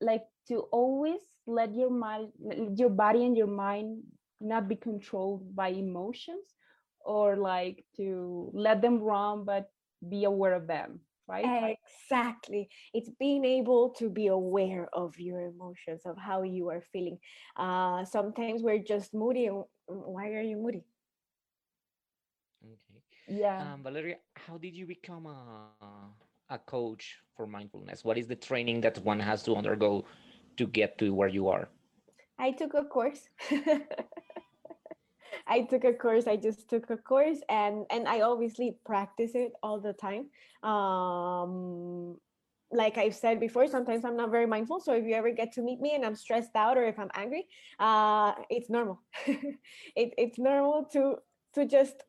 like 0.01 0.25
to 0.49 0.61
always 0.73 1.21
let 1.47 1.75
your 1.75 1.91
mind, 1.91 2.33
your 2.77 2.91
body 2.91 3.25
and 3.25 3.37
your 3.37 3.49
mind 3.49 4.03
not 4.41 4.69
be 4.69 4.77
controlled 4.77 5.55
by 5.55 5.69
emotions, 5.69 6.55
or 7.01 7.37
like 7.37 7.85
to 7.97 8.51
let 8.55 8.81
them 8.83 9.01
run, 9.01 9.45
but 9.45 9.71
be 10.09 10.25
aware 10.25 10.55
of 10.55 10.67
them 10.67 11.01
right? 11.29 11.77
Exactly. 12.11 12.71
It's 12.95 13.11
being 13.21 13.45
able 13.45 13.91
to 13.99 14.09
be 14.09 14.29
aware 14.29 14.89
of 14.95 15.19
your 15.19 15.43
emotions 15.43 16.03
of 16.07 16.17
how 16.17 16.43
you 16.43 16.71
are 16.71 16.83
feeling. 16.93 17.19
Uh 17.57 18.05
sometimes 18.05 18.63
we're 18.63 18.79
just 18.83 19.13
moody 19.15 19.51
why 19.87 20.29
are 20.29 20.43
you 20.43 20.57
moody 20.57 20.85
yeah 23.29 23.73
um, 23.73 23.83
valeria 23.83 24.17
how 24.35 24.59
did 24.59 24.75
you 24.75 24.87
become 24.87 25.27
a 25.27 25.71
a 26.51 26.59
coach 26.59 27.19
for 27.37 27.47
mindfulness 27.47 28.05
what 28.05 28.17
is 28.17 28.27
the 28.27 28.37
training 28.37 28.81
that 28.81 28.99
one 29.05 29.21
has 29.21 29.43
to 29.43 29.55
undergo 29.55 30.05
to 30.57 30.67
get 30.67 30.97
to 30.99 31.13
where 31.15 31.29
you 31.29 31.49
are 31.49 31.69
i 32.39 32.51
took 32.51 32.75
a 32.75 32.85
course 32.85 33.29
I 35.47 35.63
took 35.63 35.85
a 35.85 35.95
course. 35.95 36.27
I 36.27 36.37
just 36.37 36.69
took 36.69 36.91
a 36.91 36.97
course, 36.97 37.39
and 37.49 37.87
and 37.91 38.07
I 38.07 38.21
obviously 38.21 38.77
practice 38.85 39.33
it 39.35 39.53
all 39.63 39.81
the 39.81 39.95
time. 39.95 40.29
Um, 40.63 42.19
like 42.71 42.99
I've 42.99 43.15
said 43.15 43.41
before, 43.41 43.67
sometimes 43.67 44.05
I'm 44.05 44.17
not 44.17 44.31
very 44.31 44.47
mindful. 44.47 44.81
So 44.81 44.93
if 44.93 45.05
you 45.05 45.15
ever 45.15 45.31
get 45.31 45.53
to 45.53 45.63
meet 45.63 45.81
me 45.81 45.95
and 45.95 46.05
I'm 46.05 46.15
stressed 46.15 46.55
out 46.55 46.77
or 46.77 46.85
if 46.85 46.99
I'm 46.99 47.11
angry, 47.15 47.47
uh, 47.79 48.33
it's 48.51 48.69
normal. 48.69 49.01
it, 49.27 50.13
it's 50.19 50.39
normal 50.39 50.85
to 50.93 51.17
to 51.55 51.65
just 51.65 52.03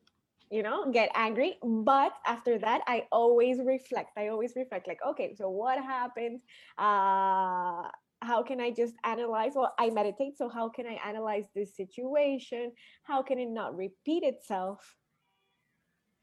you 0.50 0.62
know 0.62 0.90
get 0.90 1.10
angry 1.14 1.56
but 1.62 2.12
after 2.26 2.58
that 2.58 2.80
i 2.86 3.06
always 3.12 3.58
reflect 3.64 4.10
i 4.16 4.28
always 4.28 4.52
reflect 4.56 4.88
like 4.88 4.98
okay 5.06 5.34
so 5.34 5.48
what 5.48 5.78
happened 5.78 6.40
uh 6.78 7.88
how 8.22 8.42
can 8.42 8.60
I 8.60 8.70
just 8.70 8.94
analyze? 9.04 9.52
Well, 9.54 9.74
I 9.78 9.90
meditate, 9.90 10.36
so 10.36 10.48
how 10.48 10.68
can 10.68 10.86
I 10.86 10.98
analyze 11.06 11.44
this 11.54 11.74
situation? 11.74 12.72
How 13.02 13.22
can 13.22 13.38
it 13.38 13.48
not 13.48 13.76
repeat 13.76 14.22
itself? 14.24 14.96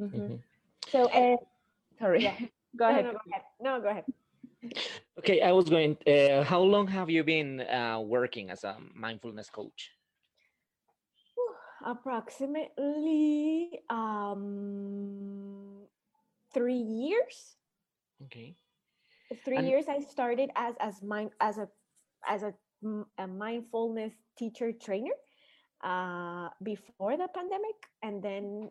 Mm-hmm. 0.02 0.18
Mm-hmm. 0.18 0.36
So, 0.90 1.10
uh, 1.10 1.38
sorry, 2.00 2.24
yeah. 2.24 2.36
go, 2.78 2.86
no, 2.86 2.90
ahead. 2.90 3.06
No, 3.06 3.12
go 3.12 3.20
ahead. 3.30 3.44
No, 3.60 3.82
go 3.82 3.90
ahead. 3.90 4.06
Okay, 5.20 5.42
I 5.42 5.52
was 5.52 5.70
going. 5.70 5.98
Uh, 6.06 6.44
how 6.44 6.62
long 6.62 6.88
have 6.88 7.10
you 7.10 7.24
been 7.24 7.62
uh, 7.62 8.00
working 8.00 8.52
as 8.52 8.64
a 8.64 8.78
mindfulness 8.94 9.50
coach? 9.50 9.92
Approximately 11.88 13.80
um, 13.90 15.88
three 16.54 16.84
years. 16.84 17.56
Okay. 18.26 18.58
Three 19.46 19.58
and 19.58 19.68
years. 19.68 19.86
I 19.88 20.02
started 20.02 20.52
as 20.56 20.76
as 20.82 21.02
mind 21.02 21.32
as 21.40 21.58
a 21.58 21.70
as 22.28 22.44
a, 22.44 22.54
a 23.18 23.28
mindfulness 23.28 24.12
teacher 24.38 24.74
trainer 24.74 25.16
uh, 25.82 26.50
before 26.62 27.16
the 27.16 27.30
pandemic, 27.34 27.80
and 28.04 28.22
then 28.22 28.70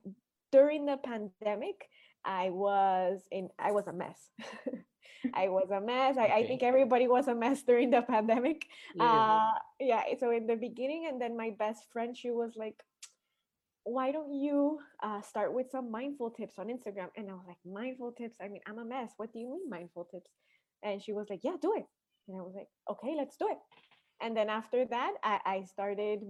during 0.52 0.84
the 0.84 0.98
pandemic, 0.98 1.88
I 2.22 2.50
was 2.50 3.22
in 3.32 3.48
I 3.58 3.72
was 3.72 3.86
a 3.86 3.94
mess. 3.94 4.28
I 5.34 5.48
was 5.48 5.70
a 5.70 5.80
mess. 5.80 6.16
I, 6.18 6.24
okay. 6.24 6.32
I, 6.34 6.46
think 6.46 6.62
everybody 6.62 7.08
was 7.08 7.26
a 7.28 7.34
mess 7.34 7.62
during 7.62 7.90
the 7.90 8.02
pandemic. 8.08 8.66
Yeah. 8.94 9.04
Uh, 9.04 9.52
yeah. 9.80 10.02
So 10.20 10.30
in 10.30 10.46
the 10.46 10.56
beginning, 10.56 11.06
and 11.08 11.20
then 11.20 11.36
my 11.36 11.50
best 11.58 11.90
friend, 11.92 12.16
she 12.16 12.30
was 12.30 12.52
like, 12.56 12.82
"Why 13.86 14.12
don't 14.12 14.34
you 14.34 14.78
uh, 15.02 15.22
start 15.22 15.54
with 15.54 15.70
some 15.70 15.90
mindful 15.90 16.30
tips 16.30 16.58
on 16.58 16.66
Instagram?" 16.66 17.08
And 17.16 17.30
I 17.30 17.34
was 17.34 17.46
like, 17.46 17.62
"Mindful 17.64 18.12
tips? 18.12 18.36
I 18.42 18.48
mean, 18.48 18.62
I'm 18.66 18.78
a 18.78 18.84
mess. 18.84 19.12
What 19.16 19.32
do 19.32 19.38
you 19.38 19.48
mean 19.50 19.70
mindful 19.70 20.04
tips?" 20.10 20.30
And 20.82 21.00
she 21.02 21.12
was 21.12 21.26
like, 21.30 21.40
"Yeah, 21.42 21.56
do 21.60 21.72
it." 21.76 21.86
And 22.28 22.38
I 22.38 22.42
was 22.42 22.54
like, 22.54 22.68
okay, 22.90 23.14
let's 23.16 23.36
do 23.36 23.48
it. 23.50 23.58
And 24.20 24.36
then 24.36 24.48
after 24.48 24.84
that, 24.86 25.12
I, 25.22 25.38
I 25.44 25.62
started 25.62 26.20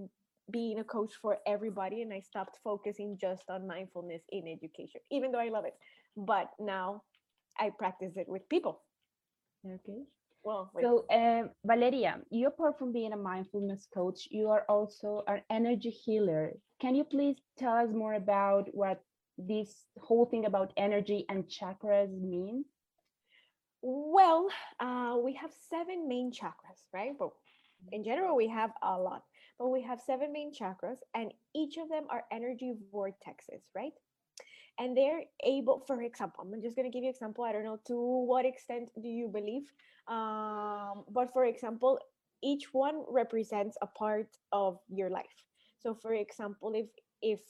being 0.51 0.79
a 0.79 0.85
coach 0.85 1.13
for 1.21 1.39
everybody 1.47 2.03
and 2.03 2.13
I 2.13 2.21
stopped 2.21 2.59
focusing 2.63 3.17
just 3.21 3.45
on 3.51 3.67
mindfulness 3.67 4.23
in 4.31 4.47
education, 4.47 5.01
even 5.11 5.33
though 5.33 5.41
I 5.41 5.49
love 5.49 5.65
it. 5.65 5.75
But 6.17 6.51
now 6.61 7.03
I 7.59 7.71
practice 7.71 8.17
it 8.17 8.29
with 8.29 8.49
people. 8.49 8.83
Okay. 9.65 10.03
Well, 10.45 10.71
so 10.81 11.07
uh, 11.11 11.49
Valeria, 11.65 12.21
you 12.31 12.47
apart 12.47 12.79
from 12.79 12.93
being 12.93 13.13
a 13.13 13.17
mindfulness 13.17 13.89
coach, 13.93 14.29
you 14.31 14.49
are 14.49 14.65
also 14.69 15.25
an 15.27 15.43
energy 15.51 15.91
healer. 15.91 16.53
Can 16.81 16.95
you 16.95 17.05
please 17.05 17.37
tell 17.59 17.75
us 17.75 17.91
more 17.91 18.15
about 18.15 18.69
what 18.75 19.03
this 19.39 19.87
whole 19.99 20.27
thing 20.27 20.45
about 20.45 20.73
energy 20.77 21.25
and 21.29 21.45
chakras 21.45 22.11
mean? 22.11 22.65
Well, 23.83 24.49
uh, 24.81 25.17
we 25.23 25.35
have 25.35 25.53
seven 25.71 26.09
main 26.09 26.33
chakras, 26.33 26.81
right? 26.93 27.13
But 27.19 27.31
in 27.93 28.05
general, 28.05 28.37
we 28.37 28.49
have 28.49 28.73
a 28.83 28.99
lot, 28.99 29.23
but 29.59 29.69
we 29.69 29.83
have 29.83 30.01
seven 30.01 30.33
main 30.33 30.53
chakras, 30.53 30.99
and 31.15 31.33
each 31.55 31.77
of 31.77 31.89
them 31.89 32.05
are 32.11 32.25
energy 32.33 32.75
vortexes, 32.93 33.63
right? 33.75 33.93
And 34.79 34.97
they're 34.97 35.23
able, 35.45 35.83
for 35.87 36.03
example, 36.03 36.45
I'm 36.45 36.61
just 36.61 36.77
going 36.77 36.91
to 36.91 36.95
give 36.95 37.05
you 37.05 37.11
example. 37.11 37.45
I 37.45 37.53
don't 37.53 37.65
know 37.65 37.81
to 37.87 37.97
what 38.27 38.45
extent 38.45 38.91
do 39.01 39.09
you 39.09 39.29
believe, 39.29 39.73
um, 40.09 41.05
but 41.11 41.33
for 41.33 41.45
example, 41.45 41.99
each 42.43 42.75
one 42.75 43.05
represents 43.09 43.79
a 43.81 43.87
part 43.87 44.29
of 44.53 44.79
your 44.89 45.09
life. 45.09 45.45
So, 45.87 45.95
for 45.95 46.15
example, 46.15 46.73
if 46.75 46.89
if 47.23 47.41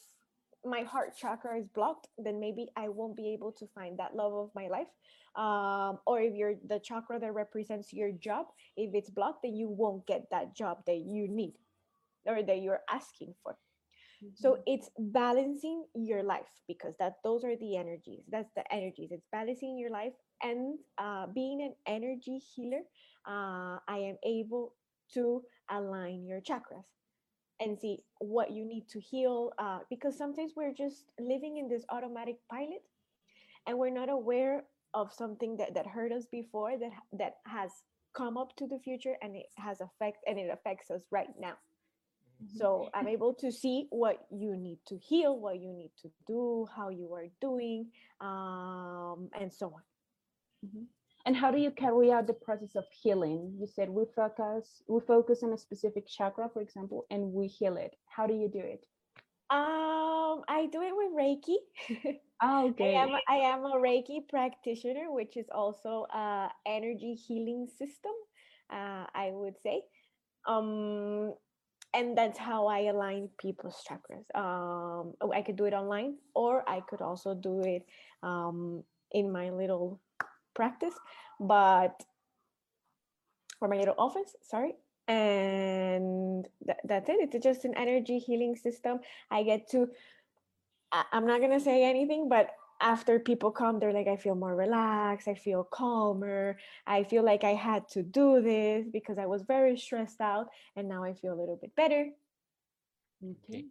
my 0.62 0.82
heart 0.82 1.16
chakra 1.16 1.58
is 1.58 1.68
blocked, 1.68 2.08
then 2.18 2.38
maybe 2.38 2.68
I 2.76 2.90
won't 2.90 3.16
be 3.16 3.32
able 3.32 3.50
to 3.52 3.66
find 3.74 3.98
that 3.98 4.14
love 4.14 4.34
of 4.34 4.50
my 4.54 4.68
life. 4.68 4.92
Um, 5.36 6.00
or 6.06 6.20
if 6.20 6.34
you're 6.34 6.56
the 6.68 6.78
chakra 6.78 7.18
that 7.18 7.32
represents 7.32 7.94
your 7.94 8.12
job, 8.12 8.46
if 8.76 8.94
it's 8.94 9.08
blocked, 9.08 9.40
then 9.42 9.56
you 9.56 9.70
won't 9.70 10.06
get 10.06 10.28
that 10.30 10.54
job 10.54 10.84
that 10.86 10.98
you 10.98 11.28
need 11.28 11.54
or 12.26 12.42
that 12.42 12.60
you're 12.60 12.84
asking 12.90 13.32
for. 13.42 13.52
Mm-hmm. 14.22 14.36
So 14.36 14.58
it's 14.66 14.90
balancing 14.98 15.86
your 15.94 16.22
life 16.22 16.52
because 16.68 16.94
that 16.98 17.14
those 17.24 17.42
are 17.42 17.56
the 17.56 17.76
energies. 17.78 18.24
That's 18.28 18.52
the 18.54 18.70
energies. 18.70 19.12
It's 19.12 19.28
balancing 19.32 19.78
your 19.78 19.90
life 19.90 20.12
and 20.42 20.78
uh, 20.98 21.26
being 21.34 21.62
an 21.62 21.74
energy 21.86 22.36
healer. 22.36 22.84
Uh, 23.26 23.80
I 23.88 23.98
am 24.12 24.16
able 24.24 24.74
to 25.14 25.42
align 25.70 26.26
your 26.26 26.42
chakras 26.42 26.95
and 27.60 27.78
see 27.78 27.98
what 28.18 28.50
you 28.52 28.64
need 28.64 28.88
to 28.88 29.00
heal 29.00 29.52
uh, 29.58 29.78
because 29.88 30.16
sometimes 30.16 30.52
we're 30.56 30.74
just 30.74 31.04
living 31.18 31.56
in 31.58 31.68
this 31.68 31.84
automatic 31.90 32.36
pilot 32.50 32.82
and 33.66 33.78
we're 33.78 33.90
not 33.90 34.08
aware 34.08 34.64
of 34.94 35.12
something 35.12 35.56
that, 35.56 35.74
that 35.74 35.86
hurt 35.86 36.12
us 36.12 36.26
before 36.30 36.78
that 36.78 36.90
that 37.12 37.36
has 37.46 37.70
come 38.14 38.36
up 38.36 38.56
to 38.56 38.66
the 38.66 38.78
future 38.78 39.14
and 39.22 39.36
it 39.36 39.46
has 39.56 39.80
effect 39.80 40.18
and 40.26 40.38
it 40.38 40.50
affects 40.52 40.90
us 40.90 41.02
right 41.10 41.28
now 41.38 41.52
mm-hmm. 42.42 42.58
so 42.58 42.88
i'm 42.94 43.08
able 43.08 43.34
to 43.34 43.52
see 43.52 43.86
what 43.90 44.26
you 44.30 44.56
need 44.56 44.78
to 44.86 44.96
heal 44.96 45.38
what 45.38 45.60
you 45.60 45.72
need 45.72 45.90
to 46.00 46.08
do 46.26 46.66
how 46.74 46.88
you 46.88 47.12
are 47.12 47.26
doing 47.40 47.86
um, 48.20 49.28
and 49.38 49.52
so 49.52 49.66
on 49.66 50.66
mm-hmm. 50.66 50.84
And 51.26 51.36
how 51.36 51.50
do 51.50 51.58
you 51.58 51.72
carry 51.72 52.12
out 52.12 52.28
the 52.28 52.32
process 52.32 52.76
of 52.76 52.84
healing? 53.02 53.52
You 53.58 53.66
said 53.66 53.90
we 53.90 54.04
focus 54.14 54.82
we 54.88 55.00
focus 55.00 55.42
on 55.42 55.52
a 55.52 55.58
specific 55.58 56.06
chakra, 56.06 56.48
for 56.48 56.62
example, 56.62 57.04
and 57.10 57.32
we 57.32 57.48
heal 57.48 57.76
it. 57.76 57.96
How 58.06 58.28
do 58.28 58.34
you 58.34 58.48
do 58.48 58.60
it? 58.60 58.86
Um, 59.50 60.42
I 60.48 60.68
do 60.72 60.82
it 60.82 60.92
with 60.94 61.12
Reiki. 61.12 62.16
Oh, 62.42 62.68
okay. 62.68 62.94
I 62.94 63.02
am 63.02 63.08
I 63.28 63.36
am 63.36 63.64
a 63.64 63.76
Reiki 63.76 64.28
practitioner, 64.28 65.10
which 65.10 65.38
is 65.38 65.46
also 65.50 66.06
a 66.12 66.50
energy 66.66 67.14
healing 67.14 67.66
system. 67.66 68.12
Uh, 68.70 69.06
I 69.14 69.30
would 69.32 69.54
say, 69.62 69.80
um, 70.46 71.32
and 71.94 72.16
that's 72.16 72.38
how 72.38 72.66
I 72.66 72.90
align 72.92 73.30
people's 73.38 73.82
chakras. 73.88 74.28
Um, 74.36 75.14
I 75.32 75.40
could 75.40 75.56
do 75.56 75.64
it 75.64 75.72
online, 75.72 76.18
or 76.34 76.62
I 76.68 76.80
could 76.80 77.00
also 77.00 77.34
do 77.34 77.62
it 77.62 77.86
um, 78.22 78.84
in 79.12 79.32
my 79.32 79.48
little 79.48 79.98
practice, 80.56 80.94
but 81.38 81.94
for 83.58 83.68
my 83.68 83.76
little 83.76 83.94
office, 83.98 84.34
sorry. 84.42 84.74
And 85.08 86.48
th- 86.66 86.82
that's 86.84 87.08
it. 87.08 87.30
It's 87.32 87.44
just 87.44 87.64
an 87.64 87.74
energy 87.76 88.18
healing 88.18 88.56
system. 88.56 89.00
I 89.30 89.44
get 89.44 89.70
to, 89.70 89.88
I- 90.90 91.06
I'm 91.12 91.26
not 91.26 91.40
going 91.40 91.52
to 91.52 91.60
say 91.60 91.84
anything, 91.84 92.28
but 92.28 92.50
after 92.80 93.18
people 93.18 93.50
come, 93.50 93.78
they're 93.78 93.92
like, 93.92 94.08
I 94.08 94.16
feel 94.16 94.34
more 94.34 94.54
relaxed. 94.54 95.28
I 95.28 95.34
feel 95.34 95.64
calmer. 95.64 96.58
I 96.86 97.04
feel 97.04 97.24
like 97.24 97.44
I 97.44 97.54
had 97.54 97.88
to 97.90 98.02
do 98.02 98.42
this 98.42 98.88
because 98.92 99.16
I 99.18 99.26
was 99.26 99.42
very 99.42 99.78
stressed 99.78 100.20
out. 100.20 100.48
And 100.76 100.88
now 100.88 101.04
I 101.04 101.14
feel 101.14 101.32
a 101.32 101.40
little 101.40 101.56
bit 101.56 101.74
better. 101.74 102.10
Okay. 103.24 103.64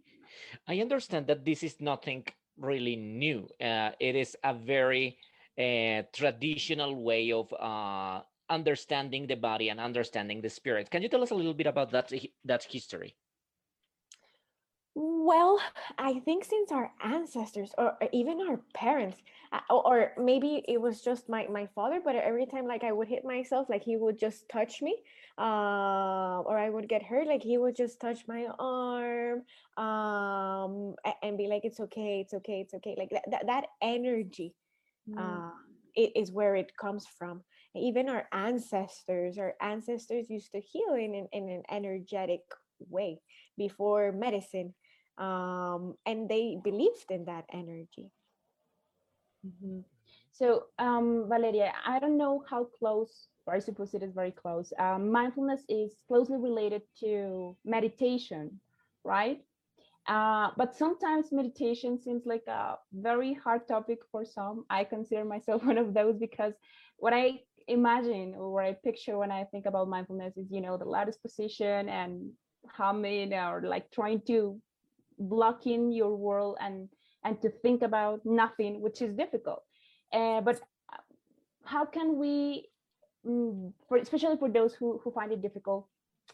I 0.67 0.79
understand 0.81 1.27
that 1.27 1.45
this 1.45 1.61
is 1.63 1.79
nothing 1.79 2.25
really 2.57 2.95
new. 2.95 3.47
Uh, 3.61 3.91
it 3.99 4.15
is 4.15 4.35
a 4.43 4.53
very 4.53 5.17
a 5.57 6.05
traditional 6.13 7.03
way 7.03 7.31
of 7.31 7.51
uh, 7.53 8.21
understanding 8.49 9.27
the 9.27 9.35
body 9.35 9.69
and 9.69 9.79
understanding 9.79 10.41
the 10.41 10.49
spirit. 10.49 10.89
Can 10.89 11.01
you 11.01 11.09
tell 11.09 11.23
us 11.23 11.31
a 11.31 11.35
little 11.35 11.53
bit 11.53 11.67
about 11.67 11.91
that 11.91 12.11
that 12.43 12.63
history? 12.63 13.15
Well, 14.97 15.59
I 15.97 16.19
think 16.19 16.45
since 16.45 16.71
our 16.71 16.89
ancestors 17.03 17.71
or 17.77 17.97
even 18.13 18.39
our 18.47 18.61
parents, 18.73 19.17
uh, 19.51 19.59
or 19.69 20.13
maybe 20.17 20.63
it 20.69 20.79
was 20.79 21.01
just 21.01 21.27
my, 21.27 21.47
my 21.47 21.67
father, 21.75 21.99
but 22.01 22.15
every 22.15 22.45
time 22.45 22.65
like 22.65 22.85
I 22.85 22.93
would 22.93 23.09
hit 23.09 23.25
myself, 23.25 23.67
like 23.69 23.83
he 23.83 23.97
would 23.97 24.17
just 24.17 24.47
touch 24.47 24.81
me, 24.81 24.95
uh, 25.37 26.39
or 26.47 26.57
I 26.57 26.69
would 26.69 26.87
get 26.87 27.03
hurt, 27.03 27.27
like 27.27 27.43
he 27.43 27.57
would 27.57 27.75
just 27.75 27.99
touch 27.99 28.25
my 28.25 28.47
arm 28.57 29.43
um, 29.75 30.95
and 31.21 31.37
be 31.37 31.47
like, 31.47 31.65
it's 31.65 31.81
okay, 31.81 32.21
it's 32.21 32.33
okay, 32.33 32.61
it's 32.61 32.73
okay. 32.75 32.95
Like 32.97 33.09
that, 33.09 33.23
that, 33.31 33.47
that 33.47 33.65
energy 33.81 34.53
mm. 35.09 35.17
uh, 35.17 35.51
it 35.95 36.11
is 36.15 36.31
where 36.31 36.55
it 36.55 36.75
comes 36.77 37.05
from 37.17 37.41
even 37.75 38.09
our 38.09 38.27
ancestors 38.31 39.37
our 39.37 39.55
ancestors 39.61 40.29
used 40.29 40.51
to 40.51 40.59
heal 40.59 40.93
in, 40.93 41.13
in, 41.13 41.27
in 41.33 41.49
an 41.49 41.63
energetic 41.69 42.41
way 42.89 43.19
before 43.57 44.11
medicine 44.11 44.73
um, 45.17 45.95
and 46.05 46.27
they 46.29 46.57
believed 46.63 47.09
in 47.09 47.25
that 47.25 47.45
energy 47.53 48.11
mm-hmm. 49.45 49.79
so 50.31 50.63
um, 50.79 51.25
valeria 51.27 51.71
i 51.85 51.99
don't 51.99 52.17
know 52.17 52.43
how 52.49 52.65
close 52.79 53.27
or 53.45 53.55
i 53.55 53.59
suppose 53.59 53.93
it 53.93 54.03
is 54.03 54.13
very 54.13 54.31
close 54.31 54.71
um, 54.79 55.11
mindfulness 55.11 55.61
is 55.69 55.93
closely 56.07 56.37
related 56.37 56.81
to 56.99 57.55
meditation 57.65 58.59
right 59.03 59.39
uh, 60.07 60.51
but 60.55 60.75
sometimes 60.75 61.31
meditation 61.31 61.99
seems 61.99 62.25
like 62.25 62.43
a 62.47 62.75
very 62.93 63.33
hard 63.33 63.67
topic 63.67 63.99
for 64.11 64.23
some. 64.23 64.65
I 64.69 64.83
consider 64.83 65.25
myself 65.25 65.63
one 65.65 65.77
of 65.77 65.93
those 65.93 66.17
because 66.17 66.53
what 66.97 67.13
I 67.13 67.39
imagine 67.67 68.35
or 68.37 68.51
what 68.51 68.65
I 68.65 68.73
picture 68.73 69.17
when 69.17 69.31
I 69.31 69.45
think 69.45 69.65
about 69.65 69.89
mindfulness 69.89 70.37
is, 70.37 70.47
you 70.51 70.61
know, 70.61 70.77
the 70.77 70.85
lotus 70.85 71.17
position 71.17 71.89
and 71.89 72.31
humming 72.67 73.33
or 73.33 73.63
like 73.65 73.91
trying 73.91 74.21
to 74.27 74.59
block 75.17 75.65
in 75.65 75.91
your 75.91 76.15
world 76.15 76.57
and 76.61 76.89
and 77.23 77.41
to 77.41 77.49
think 77.49 77.81
about 77.81 78.21
nothing, 78.23 78.81
which 78.81 79.01
is 79.01 79.15
difficult. 79.15 79.63
Uh, 80.13 80.41
but 80.41 80.61
how 81.63 81.83
can 81.83 82.19
we, 82.19 82.69
mm, 83.25 83.73
for 83.89 83.97
especially 83.97 84.37
for 84.37 84.49
those 84.49 84.75
who 84.75 85.01
who 85.03 85.11
find 85.11 85.31
it 85.31 85.41
difficult, 85.41 85.87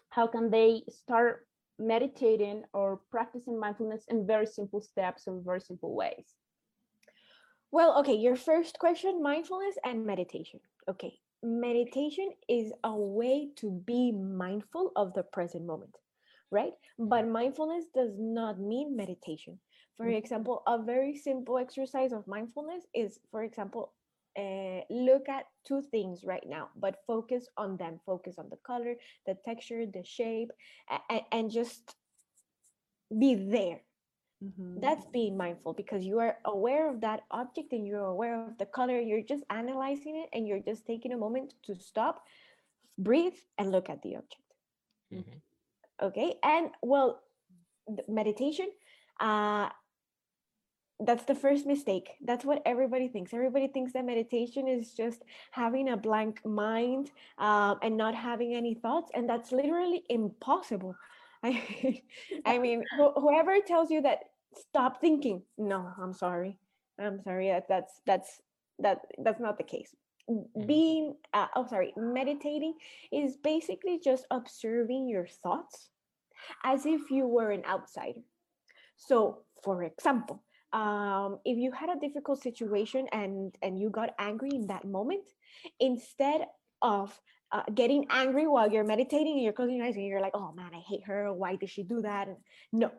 how 0.09 0.27
can 0.27 0.51
they 0.51 0.83
start 0.89 1.47
meditating 1.81 2.63
or 2.73 3.01
practicing 3.09 3.59
mindfulness 3.59 4.05
in 4.09 4.27
very 4.27 4.45
simple 4.45 4.81
steps 4.81 5.23
or 5.27 5.41
very 5.43 5.61
simple 5.61 5.95
ways? 5.95 6.35
Well, 7.71 7.99
okay, 7.99 8.15
your 8.15 8.35
first 8.35 8.79
question 8.79 9.23
mindfulness 9.23 9.75
and 9.83 10.05
meditation. 10.05 10.59
Okay, 10.89 11.13
meditation 11.41 12.31
is 12.47 12.71
a 12.83 12.95
way 12.95 13.49
to 13.57 13.71
be 13.71 14.11
mindful 14.11 14.91
of 14.95 15.13
the 15.13 15.23
present 15.23 15.65
moment, 15.65 15.95
right? 16.51 16.73
But 16.99 17.27
mindfulness 17.27 17.85
does 17.95 18.11
not 18.17 18.59
mean 18.59 18.95
meditation. 18.95 19.59
For 19.97 20.05
mm-hmm. 20.05 20.15
example, 20.15 20.63
a 20.67 20.81
very 20.81 21.15
simple 21.15 21.57
exercise 21.57 22.11
of 22.11 22.27
mindfulness 22.27 22.85
is, 22.93 23.19
for 23.29 23.43
example, 23.43 23.93
uh, 24.37 24.81
look 24.89 25.29
at 25.29 25.45
two 25.65 25.81
things 25.81 26.23
right 26.23 26.43
now, 26.47 26.69
but 26.75 27.03
focus 27.05 27.47
on 27.57 27.77
them. 27.77 27.99
Focus 28.05 28.35
on 28.37 28.49
the 28.49 28.57
color, 28.65 28.95
the 29.25 29.35
texture, 29.45 29.85
the 29.85 30.03
shape, 30.03 30.51
and, 31.09 31.21
and 31.31 31.51
just 31.51 31.95
be 33.17 33.35
there. 33.35 33.81
Mm-hmm. 34.43 34.79
That's 34.79 35.05
being 35.07 35.37
mindful 35.37 35.73
because 35.73 36.03
you 36.03 36.19
are 36.19 36.37
aware 36.45 36.89
of 36.89 37.01
that 37.01 37.21
object 37.29 37.73
and 37.73 37.85
you're 37.85 38.05
aware 38.05 38.47
of 38.47 38.57
the 38.57 38.65
color. 38.65 38.99
You're 38.99 39.21
just 39.21 39.43
analyzing 39.49 40.15
it 40.23 40.29
and 40.35 40.47
you're 40.47 40.59
just 40.59 40.85
taking 40.87 41.13
a 41.13 41.17
moment 41.17 41.53
to 41.65 41.75
stop, 41.75 42.23
breathe, 42.97 43.37
and 43.59 43.71
look 43.71 43.89
at 43.89 44.01
the 44.01 44.15
object. 44.15 44.41
Mm-hmm. 45.13 46.05
Okay. 46.07 46.35
And 46.43 46.69
well, 46.81 47.21
meditation, 48.07 48.69
uh, 49.19 49.69
that's 51.05 51.23
the 51.23 51.35
first 51.35 51.65
mistake. 51.65 52.11
That's 52.21 52.45
what 52.45 52.61
everybody 52.65 53.07
thinks. 53.07 53.33
Everybody 53.33 53.67
thinks 53.67 53.93
that 53.93 54.05
meditation 54.05 54.67
is 54.67 54.93
just 54.93 55.23
having 55.51 55.89
a 55.89 55.97
blank 55.97 56.45
mind 56.45 57.11
um, 57.37 57.79
and 57.81 57.97
not 57.97 58.15
having 58.15 58.55
any 58.55 58.75
thoughts, 58.75 59.11
and 59.13 59.29
that's 59.29 59.51
literally 59.51 60.03
impossible. 60.09 60.95
I, 61.43 62.01
I 62.45 62.59
mean, 62.59 62.83
wh- 62.99 63.19
whoever 63.19 63.59
tells 63.65 63.89
you 63.89 64.01
that 64.03 64.19
stop 64.55 65.01
thinking, 65.01 65.41
no, 65.57 65.91
I'm 66.01 66.13
sorry, 66.13 66.57
I'm 66.99 67.21
sorry. 67.23 67.49
That, 67.49 67.67
that's 67.67 68.01
that's 68.05 68.41
that 68.79 69.01
that's 69.23 69.39
not 69.39 69.57
the 69.57 69.63
case. 69.63 69.95
Mm-hmm. 70.29 70.67
Being, 70.67 71.15
uh, 71.33 71.47
oh, 71.55 71.65
sorry, 71.67 71.93
meditating 71.97 72.75
is 73.11 73.37
basically 73.37 73.99
just 74.03 74.25
observing 74.29 75.09
your 75.09 75.27
thoughts 75.27 75.89
as 76.63 76.85
if 76.85 77.09
you 77.09 77.27
were 77.27 77.51
an 77.51 77.63
outsider. 77.65 78.21
So, 78.97 79.39
for 79.63 79.83
example, 79.83 80.43
um, 80.73 81.39
if 81.45 81.57
you 81.57 81.71
had 81.71 81.89
a 81.89 81.99
difficult 81.99 82.41
situation 82.41 83.07
and 83.11 83.55
and 83.61 83.79
you 83.79 83.89
got 83.89 84.11
angry 84.19 84.49
in 84.53 84.67
that 84.67 84.85
moment 84.85 85.23
instead 85.79 86.47
of 86.81 87.19
uh, 87.51 87.63
getting 87.73 88.05
angry 88.09 88.47
while 88.47 88.71
you're 88.71 88.85
meditating 88.85 89.33
and 89.33 89.43
you're 89.43 89.53
closing 89.53 89.77
your 89.77 89.85
eyes 89.85 89.95
and 89.95 90.05
you're 90.05 90.21
like 90.21 90.35
oh 90.35 90.51
man 90.53 90.71
i 90.73 90.81
hate 90.87 91.03
her. 91.05 91.33
Why 91.33 91.55
did 91.55 91.69
she 91.69 91.83
do 91.83 92.01
that? 92.01 92.27
No. 92.71 92.91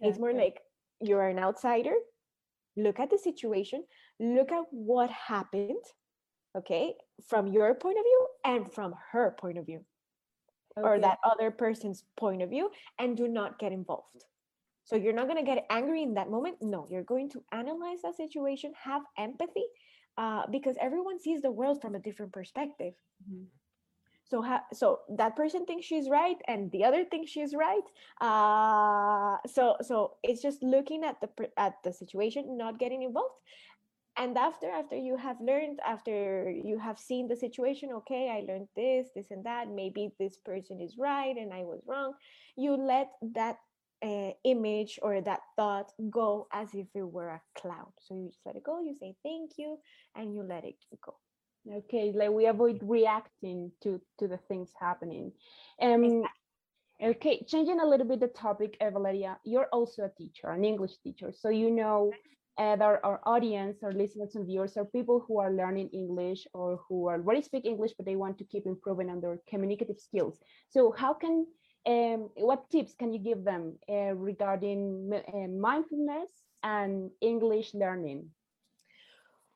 Yeah, 0.00 0.08
it's 0.08 0.18
more 0.18 0.30
yeah. 0.30 0.42
like 0.42 0.60
you're 1.00 1.28
an 1.28 1.38
outsider. 1.38 1.94
Look 2.76 3.00
at 3.00 3.10
the 3.10 3.18
situation. 3.18 3.84
Look 4.20 4.52
at 4.52 4.64
what 4.70 5.10
happened 5.10 5.84
okay 6.56 6.94
from 7.28 7.48
your 7.48 7.74
point 7.74 7.98
of 7.98 8.04
view 8.04 8.26
and 8.44 8.72
from 8.72 8.94
her 9.12 9.34
point 9.38 9.58
of 9.58 9.66
view 9.66 9.80
okay. 10.78 10.86
or 10.86 10.98
that 10.98 11.18
other 11.24 11.50
person's 11.50 12.04
point 12.16 12.42
of 12.42 12.50
view 12.50 12.70
and 12.98 13.16
do 13.16 13.28
not 13.28 13.58
get 13.58 13.72
involved 13.72 14.24
so 14.88 14.96
you're 14.96 15.12
not 15.12 15.28
going 15.28 15.36
to 15.36 15.44
get 15.44 15.66
angry 15.68 16.02
in 16.02 16.14
that 16.14 16.30
moment. 16.30 16.56
No, 16.62 16.86
you're 16.88 17.02
going 17.02 17.28
to 17.32 17.44
analyze 17.52 18.00
that 18.02 18.16
situation, 18.16 18.72
have 18.82 19.02
empathy, 19.18 19.66
uh, 20.16 20.44
because 20.50 20.76
everyone 20.80 21.20
sees 21.20 21.42
the 21.42 21.50
world 21.50 21.82
from 21.82 21.94
a 21.94 21.98
different 21.98 22.32
perspective. 22.32 22.94
Mm-hmm. 23.22 23.44
So, 24.24 24.40
ha- 24.40 24.64
so 24.72 25.00
that 25.10 25.36
person 25.36 25.66
thinks 25.66 25.84
she's 25.84 26.08
right, 26.08 26.38
and 26.48 26.72
the 26.72 26.84
other 26.84 27.04
thinks 27.04 27.30
she's 27.30 27.54
right. 27.54 27.84
Uh, 28.18 29.36
so, 29.46 29.76
so 29.82 30.14
it's 30.22 30.40
just 30.40 30.62
looking 30.62 31.04
at 31.04 31.20
the 31.20 31.28
at 31.58 31.74
the 31.84 31.92
situation, 31.92 32.56
not 32.56 32.78
getting 32.78 33.02
involved, 33.02 33.34
and 34.16 34.36
after 34.36 34.70
after 34.70 34.96
you 34.96 35.16
have 35.16 35.36
learned 35.40 35.80
after 35.86 36.50
you 36.50 36.78
have 36.78 36.98
seen 36.98 37.28
the 37.28 37.36
situation 37.36 37.90
okay 37.92 38.28
i 38.28 38.44
learned 38.50 38.68
this 38.74 39.08
this 39.14 39.30
and 39.30 39.44
that 39.44 39.68
maybe 39.70 40.10
this 40.18 40.36
person 40.44 40.80
is 40.80 40.98
right 40.98 41.36
and 41.36 41.54
i 41.54 41.62
was 41.62 41.80
wrong 41.86 42.12
you 42.56 42.74
let 42.74 43.12
that 43.22 43.56
uh, 44.04 44.30
image 44.44 44.98
or 45.02 45.20
that 45.20 45.40
thought 45.56 45.92
go 46.10 46.46
as 46.52 46.68
if 46.74 46.86
it 46.94 47.02
were 47.02 47.30
a 47.30 47.42
cloud. 47.60 47.92
So 48.00 48.14
you 48.14 48.28
just 48.28 48.40
let 48.46 48.56
it 48.56 48.64
go, 48.64 48.80
you 48.80 48.94
say 49.00 49.14
thank 49.24 49.52
you, 49.56 49.78
and 50.14 50.34
you 50.34 50.42
let 50.42 50.64
it 50.64 50.76
go. 51.04 51.14
Okay, 51.70 52.12
like 52.14 52.30
we 52.30 52.46
avoid 52.46 52.80
reacting 52.82 53.72
to 53.82 54.00
to 54.18 54.28
the 54.28 54.38
things 54.48 54.70
happening. 54.80 55.32
Um, 55.82 56.04
exactly. 56.04 56.28
Okay, 57.00 57.44
changing 57.46 57.80
a 57.80 57.86
little 57.86 58.06
bit 58.06 58.20
the 58.20 58.28
topic, 58.28 58.76
Valeria, 58.80 59.38
you're 59.44 59.68
also 59.72 60.02
a 60.02 60.10
teacher, 60.18 60.48
an 60.50 60.64
English 60.64 60.98
teacher. 61.04 61.32
So 61.32 61.48
you 61.48 61.70
know 61.70 62.12
uh, 62.58 62.74
that 62.74 63.00
our 63.04 63.20
audience, 63.24 63.78
our 63.84 63.92
listeners 63.92 64.34
and 64.34 64.46
viewers 64.46 64.76
are 64.76 64.84
people 64.84 65.24
who 65.26 65.38
are 65.38 65.52
learning 65.52 65.90
English 65.92 66.46
or 66.52 66.80
who 66.88 67.08
already 67.08 67.40
speak 67.42 67.64
English, 67.64 67.92
but 67.96 68.04
they 68.04 68.16
want 68.16 68.36
to 68.38 68.44
keep 68.44 68.66
improving 68.66 69.10
on 69.10 69.20
their 69.20 69.38
communicative 69.48 69.98
skills. 70.00 70.40
So 70.70 70.90
how 70.90 71.14
can 71.14 71.46
um, 71.86 72.30
what 72.34 72.70
tips 72.70 72.94
can 72.94 73.12
you 73.12 73.18
give 73.18 73.44
them 73.44 73.78
uh, 73.88 74.14
regarding 74.14 75.12
uh, 75.12 75.48
mindfulness 75.48 76.30
and 76.62 77.10
English 77.20 77.74
learning? 77.74 78.30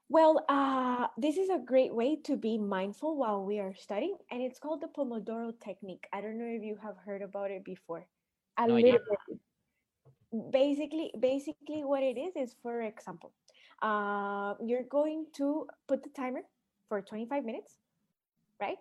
Well, 0.08 0.44
uh, 0.48 1.06
this 1.16 1.38
is 1.38 1.48
a 1.48 1.58
great 1.58 1.94
way 1.94 2.16
to 2.24 2.36
be 2.36 2.58
mindful 2.58 3.16
while 3.16 3.42
we 3.44 3.58
are 3.60 3.74
studying, 3.74 4.18
and 4.30 4.42
it's 4.42 4.58
called 4.58 4.82
the 4.82 4.88
Pomodoro 4.88 5.52
technique. 5.58 6.06
I 6.12 6.20
don't 6.20 6.38
know 6.38 6.52
if 6.52 6.62
you 6.62 6.76
have 6.82 6.96
heard 6.98 7.22
about 7.22 7.50
it 7.50 7.64
before. 7.64 8.06
A 8.58 8.68
no 8.68 8.74
little 8.74 8.98
Basically, 10.50 11.12
basically, 11.18 11.84
what 11.84 12.02
it 12.02 12.18
is 12.18 12.36
is, 12.36 12.54
for 12.62 12.82
example, 12.82 13.32
uh, 13.80 14.54
you're 14.64 14.84
going 14.84 15.26
to 15.36 15.66
put 15.88 16.02
the 16.02 16.10
timer 16.10 16.40
for 16.88 17.00
25 17.00 17.44
minutes, 17.44 17.76
right? 18.60 18.76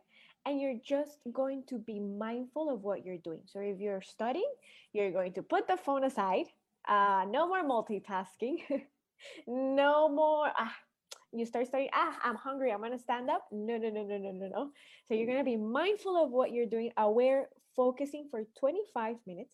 And 0.45 0.60
you're 0.60 0.80
just 0.84 1.19
going 1.32 1.63
to 1.69 1.77
be 1.77 1.99
mindful 1.99 2.73
of 2.73 2.82
what 2.82 3.06
you're 3.06 3.17
doing. 3.17 3.41
So 3.45 3.60
if 3.60 3.80
you're 3.80 4.01
studying, 4.01 4.51
you're 4.93 5.12
going 5.12 5.34
to 5.34 5.43
put 5.43 5.67
the 5.67 5.77
phone 5.77 6.04
aside. 6.04 6.45
Uh, 6.88 7.25
no 7.30 7.47
more 7.47 7.63
multitasking. 7.63 8.58
no 9.47 10.10
more. 10.10 10.51
Ah, 10.58 10.75
you 11.32 11.45
start 11.45 11.67
studying. 11.67 11.89
Ah, 11.93 12.17
I'm 12.23 12.36
hungry. 12.36 12.71
I'm 12.71 12.82
gonna 12.82 12.97
stand 12.97 13.30
up. 13.30 13.45
No, 13.51 13.77
no, 13.77 13.89
no, 13.89 14.04
no, 14.04 14.17
no, 14.17 14.32
no, 14.32 14.47
no. 14.47 14.71
So 15.08 15.13
you're 15.13 15.27
gonna 15.27 15.43
be 15.43 15.58
mindful 15.58 16.21
of 16.21 16.32
what 16.32 16.51
you're 16.51 16.65
doing, 16.65 16.91
aware, 16.97 17.49
focusing 17.75 18.27
for 18.32 18.41
25 18.58 19.17
minutes. 19.27 19.54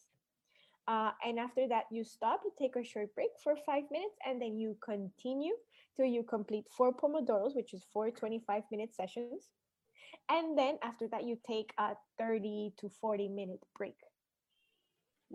Uh, 0.88 1.12
and 1.26 1.38
after 1.38 1.68
that, 1.68 1.84
you 1.92 2.06
stop, 2.06 2.40
you 2.46 2.52
take 2.58 2.78
a 2.78 2.84
short 2.84 3.14
break 3.14 3.32
for 3.44 3.58
five 3.66 3.84
minutes, 3.92 4.16
and 4.26 4.42
then 4.42 4.58
you 4.58 4.78
continue 4.82 5.54
till 5.98 6.06
you 6.06 6.24
complete 6.24 6.64
four 6.72 6.94
Pomodoros, 6.94 7.56
which 7.56 7.74
is 7.74 7.86
four 7.92 8.10
25 8.10 8.64
minute 8.72 8.96
sessions 8.96 9.50
and 10.30 10.58
then 10.58 10.78
after 10.84 11.08
that 11.08 11.24
you 11.24 11.38
take 11.48 11.74
a 11.78 11.96
30 12.18 12.74
to 12.80 12.90
40 13.02 13.30
minute 13.30 13.64
break. 13.78 13.96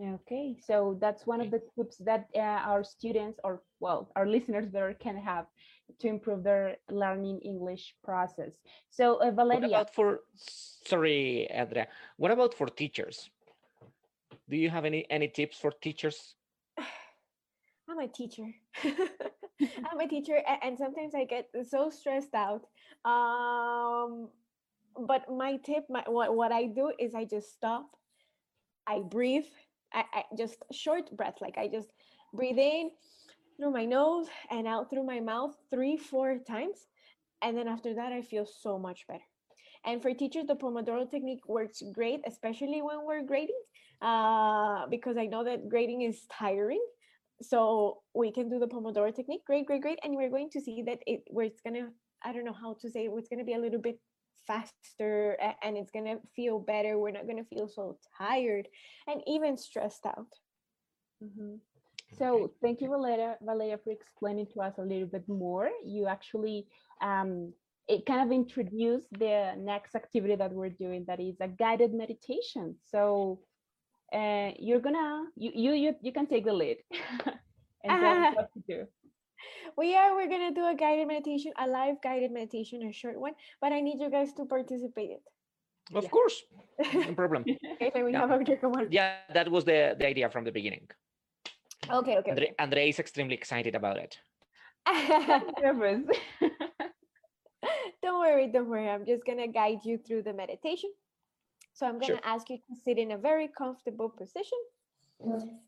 Okay 0.01 0.57
so 0.65 0.97
that's 0.99 1.27
one 1.27 1.39
of 1.39 1.51
the 1.51 1.61
tips 1.75 1.97
that 1.97 2.27
uh, 2.35 2.39
our 2.65 2.83
students 2.83 3.39
or 3.43 3.61
well 3.79 4.09
our 4.15 4.25
listeners 4.25 4.71
there 4.71 4.93
can 4.95 5.15
have 5.15 5.45
to 5.99 6.07
improve 6.07 6.43
their 6.43 6.77
learning 6.89 7.39
english 7.45 7.93
process. 8.03 8.53
So 8.89 9.17
uh, 9.21 9.29
valeria. 9.31 9.61
what 9.61 9.69
about 9.69 9.93
for 9.93 10.19
sorry 10.35 11.47
andrea 11.51 11.87
what 12.17 12.31
about 12.31 12.55
for 12.55 12.67
teachers? 12.67 13.29
Do 14.49 14.57
you 14.57 14.69
have 14.69 14.85
any 14.85 15.05
any 15.09 15.27
tips 15.27 15.57
for 15.57 15.71
teachers? 15.71 16.35
I'm 17.89 17.99
a 17.99 18.07
teacher. 18.07 18.49
I'm 18.83 19.99
a 19.99 20.07
teacher, 20.07 20.41
and 20.61 20.77
sometimes 20.77 21.13
I 21.15 21.25
get 21.25 21.49
so 21.69 21.89
stressed 21.89 22.33
out. 22.33 22.65
Um, 23.05 24.29
but 24.97 25.23
my 25.29 25.57
tip, 25.65 25.85
my 25.89 26.03
what, 26.07 26.35
what 26.35 26.51
I 26.51 26.65
do 26.67 26.91
is 26.99 27.13
I 27.15 27.25
just 27.25 27.53
stop, 27.53 27.85
I 28.87 28.99
breathe, 28.99 29.45
I, 29.93 30.03
I 30.13 30.23
just 30.37 30.57
short 30.71 31.15
breath, 31.15 31.35
like 31.41 31.57
I 31.57 31.67
just 31.67 31.89
breathe 32.33 32.57
in 32.57 32.91
through 33.57 33.71
my 33.71 33.85
nose 33.85 34.27
and 34.49 34.67
out 34.67 34.89
through 34.89 35.05
my 35.05 35.19
mouth 35.19 35.55
three, 35.69 35.97
four 35.97 36.39
times. 36.47 36.87
And 37.41 37.57
then 37.57 37.67
after 37.67 37.93
that, 37.95 38.11
I 38.11 38.21
feel 38.21 38.45
so 38.45 38.79
much 38.79 39.05
better. 39.07 39.23
And 39.85 40.01
for 40.01 40.13
teachers, 40.13 40.45
the 40.47 40.55
Pomodoro 40.55 41.09
technique 41.09 41.47
works 41.47 41.81
great, 41.93 42.21
especially 42.25 42.81
when 42.81 43.05
we're 43.05 43.23
grading, 43.23 43.59
uh, 44.01 44.87
because 44.89 45.17
I 45.17 45.25
know 45.25 45.43
that 45.43 45.67
grading 45.67 46.03
is 46.03 46.21
tiring. 46.31 46.83
So 47.41 48.01
we 48.15 48.31
can 48.31 48.49
do 48.49 48.59
the 48.59 48.67
Pomodoro 48.67 49.13
technique. 49.13 49.41
Great, 49.45 49.65
great, 49.65 49.81
great. 49.81 49.99
And 50.03 50.15
we're 50.15 50.29
going 50.29 50.49
to 50.51 50.61
see 50.61 50.83
that 50.85 50.99
it 51.05 51.23
where 51.27 51.45
it's 51.45 51.59
gonna, 51.59 51.89
I 52.23 52.31
don't 52.31 52.45
know 52.45 52.53
how 52.53 52.77
to 52.81 52.89
say 52.89 53.05
it, 53.05 53.11
it's 53.13 53.27
gonna 53.27 53.43
be 53.43 53.55
a 53.55 53.59
little 53.59 53.81
bit 53.81 53.99
faster 54.45 55.37
and 55.61 55.77
it's 55.77 55.91
gonna 55.91 56.17
feel 56.35 56.59
better. 56.59 56.97
We're 56.97 57.11
not 57.11 57.27
gonna 57.27 57.45
feel 57.45 57.67
so 57.67 57.97
tired 58.17 58.67
and 59.07 59.21
even 59.27 59.57
stressed 59.57 60.05
out. 60.05 60.33
Mm-hmm. 61.23 61.55
So 62.17 62.51
thank 62.61 62.81
you, 62.81 62.89
Valeria, 62.89 63.37
Valeria, 63.41 63.79
for 63.83 63.91
explaining 63.91 64.47
to 64.53 64.61
us 64.61 64.77
a 64.77 64.83
little 64.83 65.07
bit 65.07 65.27
more. 65.27 65.69
You 65.83 66.07
actually 66.07 66.67
um, 67.01 67.53
it 67.87 68.05
kind 68.05 68.21
of 68.21 68.31
introduced 68.31 69.07
the 69.11 69.53
next 69.57 69.95
activity 69.95 70.35
that 70.35 70.51
we're 70.51 70.69
doing, 70.69 71.05
that 71.07 71.19
is 71.19 71.35
a 71.41 71.47
guided 71.47 71.93
meditation. 71.93 72.75
So 72.89 73.39
uh, 74.13 74.51
you're 74.59 74.79
gonna 74.79 75.25
you 75.35 75.51
you 75.53 75.73
you, 75.73 75.95
you 76.01 76.11
can 76.11 76.27
take 76.27 76.45
the 76.45 76.53
lead 76.53 76.77
and 77.83 78.01
tell 78.01 78.23
us 78.23 78.35
what 78.35 78.53
to 78.53 78.63
do. 78.67 78.87
We 79.77 79.95
are 79.95 80.15
we're 80.15 80.29
gonna 80.29 80.53
do 80.53 80.67
a 80.67 80.75
guided 80.75 81.07
meditation, 81.07 81.51
a 81.57 81.67
live 81.67 82.01
guided 82.01 82.31
meditation, 82.31 82.83
a 82.83 82.91
short 82.91 83.19
one, 83.19 83.33
but 83.61 83.71
I 83.71 83.81
need 83.81 83.99
you 83.99 84.09
guys 84.09 84.33
to 84.33 84.45
participate. 84.45 85.11
Of 85.93 86.03
yeah. 86.03 86.09
course, 86.09 86.43
no 86.93 87.13
problem. 87.13 87.43
okay, 87.73 87.91
then 87.93 88.05
we 88.05 88.13
yeah. 88.13 88.27
have 88.27 88.31
a 88.31 88.69
water. 88.69 88.87
Yeah, 88.89 89.15
that 89.33 89.49
was 89.49 89.65
the 89.65 89.95
the 89.99 90.07
idea 90.07 90.29
from 90.29 90.45
the 90.45 90.51
beginning. 90.51 90.87
Okay, 91.89 92.17
okay. 92.17 92.31
Andre, 92.31 92.53
Andre 92.59 92.89
is 92.89 92.99
extremely 92.99 93.35
excited 93.35 93.75
about 93.75 93.97
it. 93.97 94.17
don't 98.01 98.19
worry, 98.19 98.47
don't 98.47 98.69
worry. 98.69 98.89
I'm 98.89 99.05
just 99.05 99.25
gonna 99.25 99.47
guide 99.47 99.79
you 99.83 99.97
through 99.97 100.23
the 100.23 100.33
meditation. 100.33 100.91
So 101.73 101.85
I'm 101.85 101.99
gonna 101.99 102.13
sure. 102.13 102.19
ask 102.23 102.49
you 102.49 102.57
to 102.57 102.75
sit 102.85 102.97
in 102.97 103.11
a 103.11 103.17
very 103.17 103.49
comfortable 103.57 104.09
position. 104.09 104.59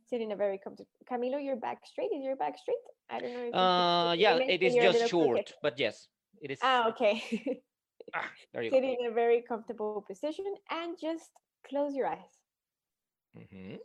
Sit 0.09 0.21
in 0.21 0.31
a 0.31 0.35
very 0.35 0.57
comfortable. 0.57 0.89
Camilo, 1.09 1.43
your 1.43 1.55
back 1.55 1.79
straight. 1.85 2.09
Is 2.15 2.23
your 2.23 2.35
back 2.35 2.57
straight? 2.57 2.75
I 3.09 3.19
don't 3.19 3.51
know. 3.51 3.57
uh, 3.57 4.13
yeah, 4.13 4.37
it 4.37 4.63
is 4.63 4.75
just 4.75 5.07
short, 5.09 5.53
but 5.61 5.79
yes, 5.79 6.07
it 6.41 6.51
is. 6.51 6.59
Ah, 6.61 6.89
okay. 6.89 7.21
ah, 8.15 8.29
there 8.53 8.63
you 8.63 8.71
sit 8.71 8.81
go. 8.81 8.95
in 8.99 9.11
a 9.11 9.13
very 9.13 9.41
comfortable 9.41 10.03
position 10.07 10.45
and 10.71 10.97
just 10.99 11.31
close 11.69 11.95
your 11.95 12.07
eyes. 12.07 12.33
Mm 13.37 13.47
-hmm 13.51 13.77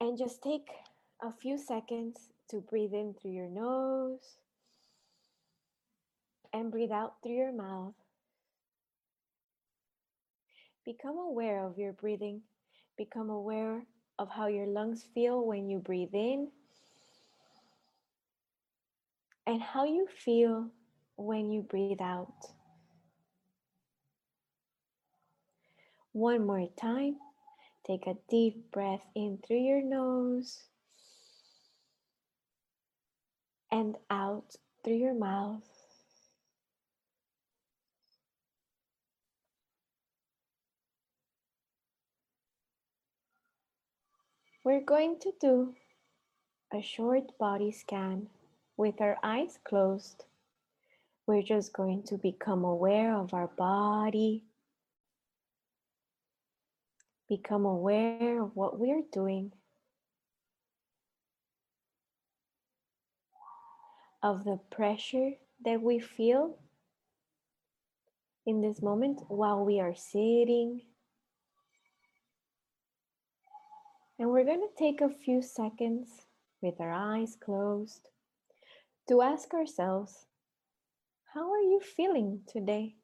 and 0.00 0.18
just 0.18 0.42
take 0.42 0.68
a 1.22 1.32
few 1.32 1.58
seconds 1.58 2.28
to 2.50 2.60
breathe 2.60 2.92
in 2.92 3.14
through 3.14 3.32
your 3.32 3.48
nose 3.48 4.38
and 6.52 6.70
breathe 6.70 6.92
out 6.92 7.14
through 7.22 7.34
your 7.34 7.52
mouth. 7.52 7.94
Become 10.84 11.16
aware 11.18 11.64
of 11.64 11.78
your 11.78 11.92
breathing. 11.92 12.42
Become 12.96 13.30
aware 13.30 13.82
of 14.18 14.28
how 14.30 14.46
your 14.46 14.66
lungs 14.66 15.04
feel 15.14 15.44
when 15.44 15.68
you 15.68 15.78
breathe 15.78 16.14
in 16.14 16.48
and 19.46 19.62
how 19.62 19.84
you 19.84 20.06
feel 20.24 20.70
when 21.16 21.50
you 21.50 21.62
breathe 21.62 22.02
out. 22.02 22.34
One 26.12 26.46
more 26.46 26.66
time. 26.80 27.16
Take 27.86 28.06
a 28.08 28.16
deep 28.28 28.72
breath 28.72 29.06
in 29.14 29.38
through 29.46 29.60
your 29.60 29.82
nose 29.82 30.64
and 33.70 33.96
out 34.10 34.56
through 34.82 34.96
your 34.96 35.14
mouth. 35.14 35.62
We're 44.64 44.80
going 44.80 45.20
to 45.20 45.32
do 45.40 45.74
a 46.74 46.82
short 46.82 47.38
body 47.38 47.70
scan 47.70 48.26
with 48.76 49.00
our 49.00 49.16
eyes 49.22 49.58
closed. 49.64 50.24
We're 51.26 51.42
just 51.42 51.72
going 51.72 52.04
to 52.04 52.18
become 52.18 52.64
aware 52.64 53.16
of 53.16 53.34
our 53.34 53.48
body, 53.48 54.44
become 57.28 57.64
aware 57.64 58.42
of 58.42 58.54
what 58.54 58.78
we're 58.78 59.02
doing, 59.12 59.52
of 64.22 64.44
the 64.44 64.60
pressure 64.70 65.32
that 65.64 65.82
we 65.82 65.98
feel 65.98 66.58
in 68.44 68.60
this 68.60 68.80
moment 68.80 69.20
while 69.28 69.64
we 69.64 69.80
are 69.80 69.94
sitting. 69.96 70.82
And 74.18 74.30
we're 74.30 74.44
going 74.44 74.60
to 74.60 74.78
take 74.78 75.00
a 75.00 75.10
few 75.10 75.42
seconds 75.42 76.08
with 76.62 76.80
our 76.80 76.92
eyes 76.92 77.36
closed 77.38 78.08
to 79.08 79.22
ask 79.22 79.54
ourselves, 79.54 80.26
how 81.34 81.52
are 81.52 81.60
you 81.60 81.80
feeling 81.80 82.40
today? 82.46 82.96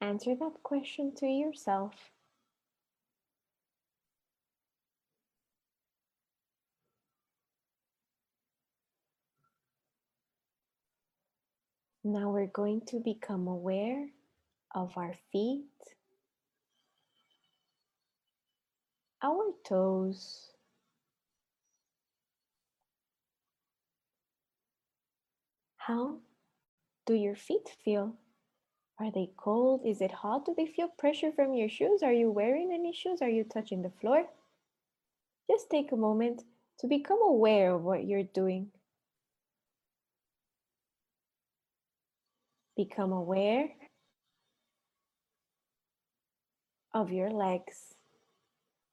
Answer 0.00 0.34
that 0.36 0.62
question 0.62 1.12
to 1.16 1.26
yourself. 1.26 1.92
Now 12.04 12.30
we're 12.30 12.46
going 12.46 12.82
to 12.86 13.00
become 13.00 13.48
aware 13.48 14.08
of 14.74 14.96
our 14.96 15.14
feet, 15.30 15.66
our 19.22 19.52
toes, 19.64 20.50
how 25.76 26.18
do 27.06 27.14
your 27.14 27.34
feet 27.34 27.68
feel? 27.84 28.14
Are 29.00 29.10
they 29.12 29.30
cold? 29.36 29.82
Is 29.86 30.00
it 30.00 30.10
hot? 30.10 30.44
Do 30.44 30.54
they 30.56 30.66
feel 30.66 30.88
pressure 30.88 31.32
from 31.32 31.54
your 31.54 31.68
shoes? 31.68 32.02
Are 32.02 32.12
you 32.12 32.30
wearing 32.30 32.72
any 32.72 32.92
shoes? 32.92 33.22
Are 33.22 33.28
you 33.28 33.44
touching 33.44 33.82
the 33.82 33.90
floor? 34.00 34.26
Just 35.50 35.70
take 35.70 35.92
a 35.92 35.96
moment 35.96 36.42
to 36.80 36.86
become 36.86 37.20
aware 37.22 37.74
of 37.74 37.82
what 37.82 38.04
you're 38.06 38.24
doing. 38.24 38.70
Become 42.76 43.12
aware 43.12 43.70
of 46.92 47.12
your 47.12 47.30
legs. 47.30 47.97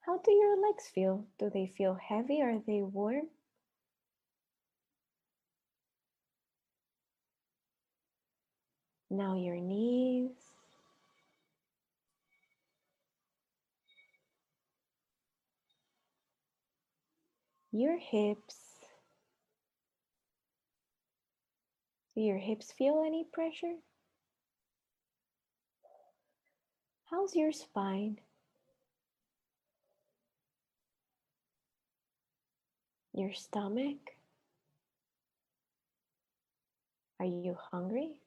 How 0.05 0.19
do 0.19 0.31
your 0.31 0.55
legs 0.61 0.87
feel? 0.87 1.25
Do 1.39 1.49
they 1.49 1.65
feel 1.65 1.95
heavy? 1.95 2.39
Are 2.39 2.59
they 2.59 2.83
warm? 2.83 3.27
Now 9.09 9.35
your 9.35 9.55
knees. 9.55 10.29
Your 17.71 17.97
hips. 17.97 18.57
Do 22.13 22.21
your 22.21 22.37
hips 22.37 22.71
feel 22.71 23.03
any 23.03 23.23
pressure? 23.23 23.73
How's 27.05 27.35
your 27.35 27.51
spine? 27.51 28.19
Your 33.15 33.33
stomach? 33.33 34.11
Are 37.17 37.25
you 37.25 37.55
hungry? 37.71 38.19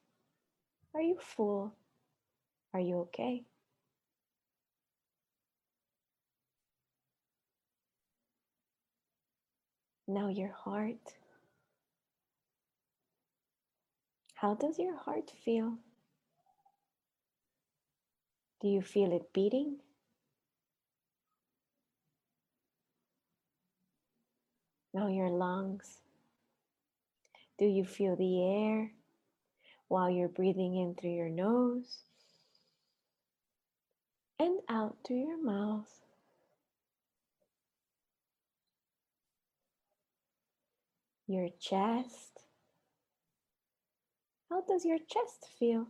Are 0.95 1.03
you 1.03 1.19
full? 1.21 1.75
Are 2.73 2.81
you 2.81 3.01
okay? 3.01 3.45
Now 10.07 10.29
your 10.29 10.53
heart. 10.65 11.13
How 14.37 14.55
does 14.55 14.79
your 14.79 14.97
heart 14.97 15.31
feel? 15.45 15.75
Do 18.63 18.69
you 18.69 18.81
feel 18.81 19.13
it 19.13 19.35
beating? 19.35 19.81
Now 24.99 25.07
your 25.07 25.31
lungs. 25.31 26.01
Do 27.57 27.67
you 27.67 27.85
feel 27.85 28.17
the 28.17 28.43
air 28.43 28.91
while 29.87 30.11
you're 30.11 30.29
breathing 30.29 30.75
in 30.75 30.97
through 30.97 31.13
your 31.15 31.29
nose 31.29 31.99
and 34.41 34.59
out 34.69 34.97
through 35.07 35.21
your 35.21 35.41
mouth? 35.41 36.01
Your 41.29 41.51
chest. 41.61 42.41
How 44.51 44.63
does 44.63 44.85
your 44.85 44.99
chest 44.99 45.47
feel? 45.61 45.87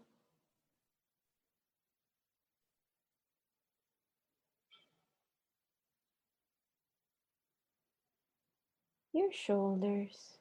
Your 9.12 9.32
shoulders. 9.32 10.38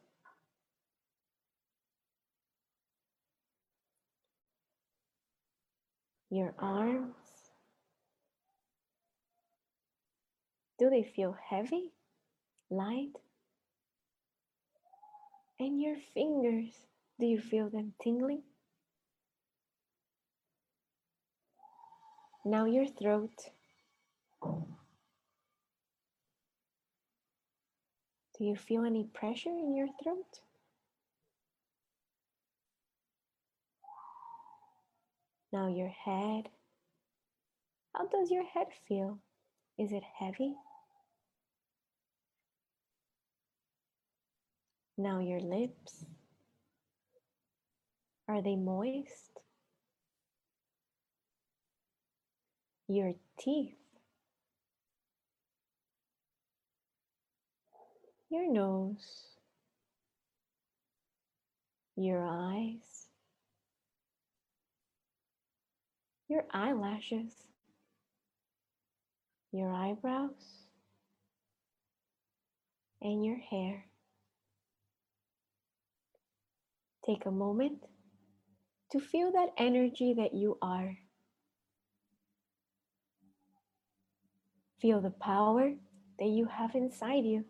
Your 6.30 6.54
arms. 6.60 7.16
Do 10.78 10.90
they 10.90 11.04
feel 11.04 11.36
heavy, 11.50 11.92
light? 12.70 13.14
And 15.60 15.82
your 15.82 15.96
fingers, 16.14 16.72
do 17.20 17.26
you 17.26 17.40
feel 17.40 17.70
them 17.70 17.94
tingling? 18.04 18.44
Now 22.46 22.66
your 22.66 22.86
throat. 22.86 23.50
Do 28.38 28.46
you 28.46 28.56
feel 28.56 28.86
any 28.86 29.04
pressure 29.04 29.50
in 29.50 29.76
your 29.76 29.88
throat? 30.04 30.42
Now 35.52 35.68
your 35.68 35.90
head. 35.90 36.50
How 37.96 38.06
does 38.08 38.30
your 38.30 38.46
head 38.46 38.68
feel? 38.88 39.18
Is 39.80 39.92
it 39.92 40.04
heavy? 40.20 40.54
Now 45.00 45.20
your 45.20 45.40
lips. 45.40 46.06
Are 48.28 48.42
they 48.44 48.56
moist? 48.56 49.40
Your 52.88 53.14
teeth. 53.40 53.87
Your 58.30 58.52
nose. 58.52 59.38
Your 61.96 62.26
eyes. 62.26 63.08
Your 66.28 66.46
eyelashes. 66.52 67.34
Your 69.52 69.72
eyebrows. 69.72 70.66
And 73.02 73.26
your 73.26 73.38
hair. 73.38 73.86
Take 77.06 77.26
a 77.26 77.32
moment 77.32 77.86
to 78.92 79.00
feel 79.00 79.32
that 79.32 79.54
energy 79.58 80.14
that 80.18 80.34
you 80.34 80.58
are. 80.62 80.98
Feel 84.82 85.00
the 85.00 85.12
power 85.12 85.74
that 86.20 86.28
you 86.28 86.46
have 86.46 86.76
inside 86.76 87.24
you. 87.24 87.46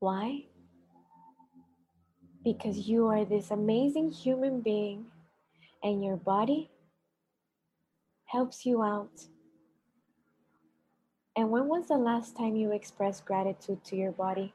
Why? 0.00 0.46
Because 2.42 2.88
you 2.88 3.06
are 3.08 3.26
this 3.26 3.50
amazing 3.50 4.10
human 4.10 4.62
being 4.62 5.04
and 5.82 6.02
your 6.02 6.16
body 6.16 6.70
helps 8.24 8.64
you 8.64 8.82
out. 8.82 9.26
And 11.36 11.50
when 11.50 11.68
was 11.68 11.88
the 11.88 11.98
last 11.98 12.34
time 12.34 12.56
you 12.56 12.72
expressed 12.72 13.26
gratitude 13.26 13.84
to 13.84 13.96
your 13.96 14.12
body? 14.12 14.54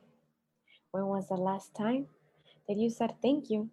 When 0.91 1.05
was 1.05 1.27
the 1.27 1.35
last 1.35 1.75
time 1.75 2.07
that 2.67 2.77
you 2.77 2.89
said 2.89 3.13
thank 3.21 3.51
you? 3.51 3.69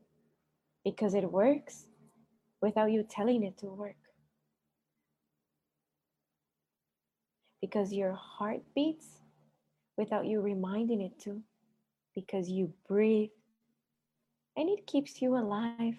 Because 0.84 1.14
it 1.14 1.32
works 1.32 1.86
without 2.60 2.92
you 2.92 3.02
telling 3.02 3.44
it 3.44 3.56
to 3.58 3.66
work. 3.66 3.96
Because 7.62 7.94
your 7.94 8.12
heart 8.12 8.60
beats 8.74 9.20
without 9.96 10.26
you 10.26 10.42
reminding 10.42 11.00
it 11.00 11.18
to. 11.20 11.42
Because 12.14 12.48
you 12.48 12.72
breathe 12.88 13.30
and 14.56 14.68
it 14.68 14.86
keeps 14.86 15.22
you 15.22 15.36
alive. 15.36 15.96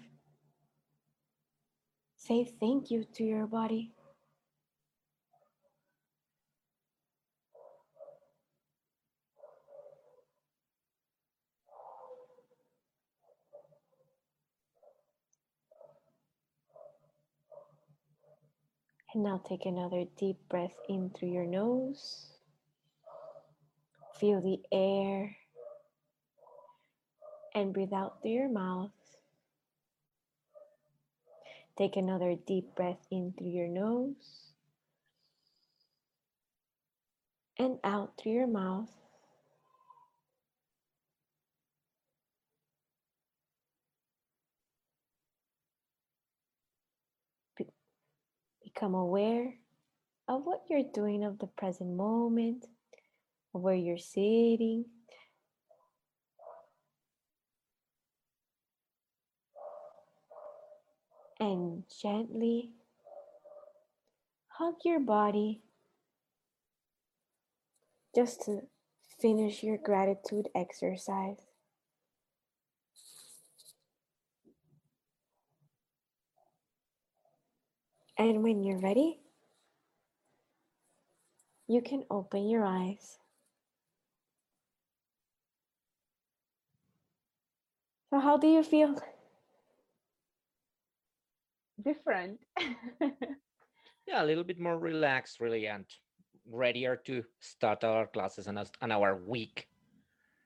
Say 2.15 2.45
thank 2.59 2.91
you 2.91 3.03
to 3.15 3.23
your 3.23 3.47
body. 3.47 3.93
And 19.13 19.23
now 19.23 19.41
take 19.47 19.65
another 19.65 20.05
deep 20.17 20.37
breath 20.49 20.75
in 20.89 21.11
through 21.11 21.29
your 21.29 21.45
nose. 21.45 22.31
Feel 24.19 24.41
the 24.41 24.59
air 24.71 25.35
and 27.55 27.73
breathe 27.73 27.93
out 27.93 28.21
through 28.21 28.31
your 28.31 28.49
mouth. 28.49 28.91
Take 31.77 31.95
another 31.95 32.35
deep 32.35 32.75
breath 32.75 33.05
in 33.11 33.33
through 33.37 33.49
your 33.49 33.67
nose 33.67 34.51
and 37.57 37.79
out 37.83 38.13
through 38.17 38.33
your 38.33 38.47
mouth. 38.47 38.89
Become 48.63 48.95
aware 48.95 49.53
of 50.27 50.45
what 50.45 50.63
you're 50.69 50.83
doing 50.93 51.23
of 51.23 51.39
the 51.39 51.47
present 51.47 51.91
moment, 51.91 52.65
of 53.53 53.61
where 53.61 53.75
you're 53.75 53.97
sitting. 53.97 54.85
And 61.39 61.83
gently 62.01 62.71
hug 64.47 64.75
your 64.85 64.99
body 64.99 65.61
just 68.15 68.41
to 68.45 68.61
finish 69.19 69.63
your 69.63 69.77
gratitude 69.77 70.47
exercise. 70.55 71.37
And 78.17 78.43
when 78.43 78.63
you're 78.63 78.79
ready, 78.79 79.19
you 81.67 81.81
can 81.81 82.03
open 82.11 82.47
your 82.47 82.63
eyes. 82.65 83.17
So, 88.09 88.19
how 88.19 88.37
do 88.37 88.47
you 88.47 88.61
feel? 88.63 89.01
Different. 91.83 92.39
yeah, 94.07 94.23
a 94.23 94.25
little 94.25 94.43
bit 94.43 94.59
more 94.59 94.77
relaxed, 94.77 95.39
really, 95.39 95.67
and 95.67 95.85
readier 96.49 96.95
to 97.05 97.23
start 97.39 97.83
our 97.83 98.07
classes 98.07 98.47
and, 98.47 98.59
and 98.81 98.91
our 98.91 99.15
week. 99.15 99.67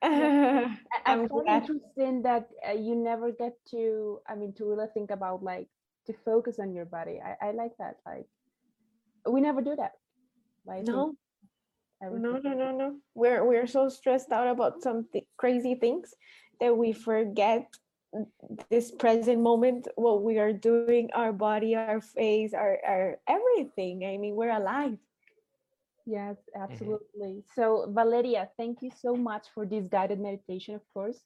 Yeah. 0.03 0.75
I'm 1.05 1.27
glad. 1.27 1.63
interesting 1.63 2.21
that 2.23 2.49
uh, 2.67 2.73
you 2.73 2.95
never 2.95 3.31
get 3.31 3.53
to, 3.71 4.19
I 4.27 4.35
mean, 4.35 4.53
to 4.53 4.65
really 4.65 4.87
think 4.93 5.11
about 5.11 5.43
like 5.43 5.67
to 6.05 6.13
focus 6.25 6.59
on 6.59 6.73
your 6.73 6.85
body. 6.85 7.19
I, 7.23 7.47
I 7.47 7.51
like 7.51 7.71
that. 7.79 7.97
Like 8.05 8.27
we 9.29 9.41
never 9.41 9.61
do 9.61 9.75
that. 9.75 9.93
Like 10.65 10.85
no. 10.85 11.13
No, 11.99 12.37
no, 12.37 12.53
no, 12.53 12.71
no. 12.71 12.95
We're 13.15 13.43
we're 13.43 13.65
so 13.65 13.89
stressed 13.89 14.31
out 14.31 14.47
about 14.47 14.83
some 14.83 15.07
th- 15.11 15.25
crazy 15.35 15.73
things 15.73 16.13
that 16.59 16.77
we 16.77 16.93
forget 16.93 17.65
this 18.69 18.91
present 18.91 19.41
moment, 19.41 19.87
what 19.95 20.23
we 20.23 20.39
are 20.39 20.53
doing, 20.53 21.09
our 21.13 21.31
body, 21.31 21.75
our 21.75 22.01
face, 22.01 22.53
our, 22.53 22.77
our 22.85 23.19
everything. 23.27 24.05
I 24.05 24.17
mean, 24.17 24.35
we're 24.35 24.55
alive. 24.55 24.97
Yes, 26.05 26.37
absolutely. 26.55 27.43
Mm-hmm. 27.43 27.51
So, 27.55 27.91
Valeria, 27.93 28.49
thank 28.57 28.81
you 28.81 28.91
so 29.01 29.15
much 29.15 29.47
for 29.53 29.65
this 29.65 29.87
guided 29.87 30.19
meditation, 30.19 30.75
of 30.75 30.81
course, 30.93 31.19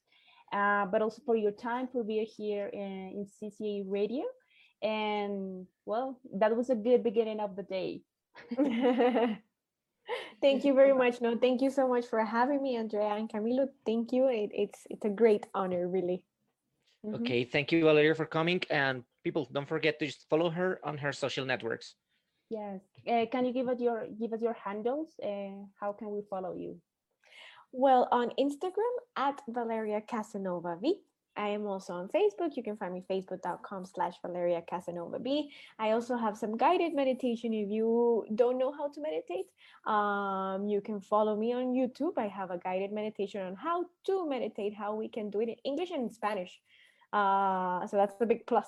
uh, 0.52 0.86
but 0.86 1.02
also 1.02 1.22
for 1.24 1.36
your 1.36 1.52
time 1.52 1.86
for 1.86 2.02
being 2.02 2.26
here 2.26 2.66
in, 2.66 2.80
in 3.14 3.26
CCA 3.26 3.84
Radio. 3.86 4.24
And 4.82 5.68
well, 5.86 6.18
that 6.34 6.56
was 6.56 6.68
a 6.70 6.74
good 6.74 7.04
beginning 7.04 7.38
of 7.38 7.54
the 7.54 7.62
day. 7.62 8.02
thank 10.40 10.64
you 10.64 10.74
very 10.74 10.92
much. 10.92 11.20
No, 11.20 11.38
thank 11.38 11.62
you 11.62 11.70
so 11.70 11.86
much 11.86 12.06
for 12.06 12.24
having 12.24 12.60
me, 12.60 12.76
Andrea 12.76 13.14
and 13.14 13.28
Camilo. 13.28 13.68
Thank 13.86 14.12
you. 14.12 14.26
It, 14.26 14.50
it's 14.52 14.80
it's 14.90 15.04
a 15.04 15.10
great 15.10 15.46
honor, 15.54 15.86
really. 15.86 16.24
Mm 17.02 17.10
-hmm. 17.10 17.20
Okay, 17.20 17.44
thank 17.44 17.70
you, 17.72 17.84
Valeria, 17.84 18.14
for 18.14 18.28
coming. 18.28 18.60
And 18.70 19.04
people, 19.22 19.46
don't 19.50 19.68
forget 19.68 19.98
to 19.98 20.04
just 20.04 20.28
follow 20.28 20.50
her 20.50 20.78
on 20.82 20.98
her 20.98 21.12
social 21.12 21.46
networks. 21.46 21.96
Yes. 22.48 22.80
Uh, 23.06 23.26
can 23.32 23.44
you 23.44 23.52
give 23.52 23.68
us 23.72 23.80
your 23.80 24.06
give 24.20 24.34
us 24.34 24.42
your 24.42 24.56
handles? 24.64 25.18
Uh, 25.18 25.64
how 25.80 25.92
can 25.98 26.08
we 26.10 26.22
follow 26.28 26.54
you? 26.54 26.80
Well, 27.72 28.06
on 28.10 28.30
Instagram 28.36 28.94
at 29.16 29.40
Valeria 29.48 30.00
Casanova 30.02 30.76
V. 30.82 31.00
I 31.34 31.48
am 31.48 31.66
also 31.66 31.94
on 31.94 32.08
Facebook. 32.08 32.56
You 32.56 32.62
can 32.62 32.76
find 32.76 32.92
me 32.92 33.02
facebook.com 33.08 33.86
slash 33.86 34.16
Valeria 34.20 34.62
Casanova 34.68 35.18
B. 35.18 35.50
I 35.78 35.92
also 35.92 36.16
have 36.16 36.36
some 36.36 36.58
guided 36.58 36.94
meditation. 36.94 37.54
If 37.54 37.70
you 37.70 38.26
don't 38.34 38.58
know 38.58 38.70
how 38.70 38.88
to 38.88 39.00
meditate, 39.00 39.46
um, 39.86 40.68
you 40.68 40.82
can 40.82 41.00
follow 41.00 41.34
me 41.34 41.54
on 41.54 41.72
YouTube. 41.72 42.18
I 42.18 42.28
have 42.28 42.50
a 42.50 42.58
guided 42.58 42.92
meditation 42.92 43.40
on 43.40 43.54
how 43.56 43.86
to 44.06 44.28
meditate, 44.28 44.74
how 44.74 44.94
we 44.94 45.08
can 45.08 45.30
do 45.30 45.40
it 45.40 45.48
in 45.48 45.56
English 45.64 45.90
and 45.90 46.02
in 46.02 46.10
Spanish. 46.10 46.60
Uh, 47.12 47.86
so 47.86 47.96
that's 47.96 48.16
the 48.18 48.26
big 48.26 48.46
plus. 48.46 48.66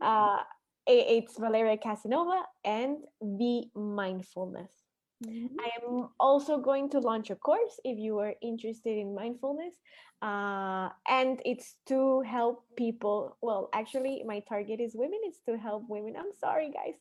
uh, 0.00 0.38
it's 0.86 1.38
Valeria 1.38 1.76
Casanova 1.76 2.42
and 2.64 2.98
the 3.20 3.64
mindfulness. 3.74 4.72
Mm-hmm. 5.24 5.56
I 5.60 5.68
am 5.84 6.08
also 6.18 6.58
going 6.58 6.88
to 6.90 6.98
launch 6.98 7.28
a 7.30 7.36
course 7.36 7.78
if 7.84 7.98
you 7.98 8.18
are 8.18 8.34
interested 8.42 8.96
in 8.96 9.14
mindfulness. 9.14 9.74
Uh, 10.22 10.88
and 11.08 11.40
it's 11.44 11.76
to 11.88 12.22
help 12.22 12.64
people. 12.76 13.36
Well, 13.42 13.68
actually, 13.74 14.22
my 14.26 14.40
target 14.48 14.80
is 14.80 14.92
women. 14.94 15.20
It's 15.24 15.40
to 15.48 15.56
help 15.56 15.84
women. 15.88 16.14
I'm 16.16 16.32
sorry, 16.38 16.70
guys. 16.70 16.94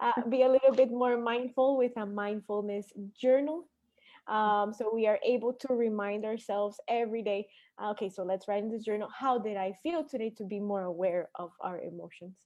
Uh, 0.00 0.28
be 0.28 0.42
a 0.42 0.48
little 0.48 0.72
bit 0.72 0.90
more 0.90 1.18
mindful 1.18 1.76
with 1.76 1.92
a 1.96 2.06
mindfulness 2.06 2.86
journal. 3.20 3.68
Um, 4.28 4.72
so 4.72 4.90
we 4.92 5.06
are 5.06 5.18
able 5.24 5.52
to 5.52 5.74
remind 5.74 6.24
ourselves 6.24 6.80
every 6.88 7.22
day 7.22 7.46
okay, 7.82 8.08
so 8.08 8.22
let's 8.22 8.48
write 8.48 8.62
in 8.62 8.70
the 8.70 8.78
journal 8.78 9.08
how 9.14 9.38
did 9.38 9.56
I 9.56 9.72
feel 9.82 10.04
today 10.04 10.30
to 10.38 10.44
be 10.44 10.60
more 10.60 10.82
aware 10.82 11.28
of 11.34 11.52
our 11.60 11.80
emotions. 11.80 12.36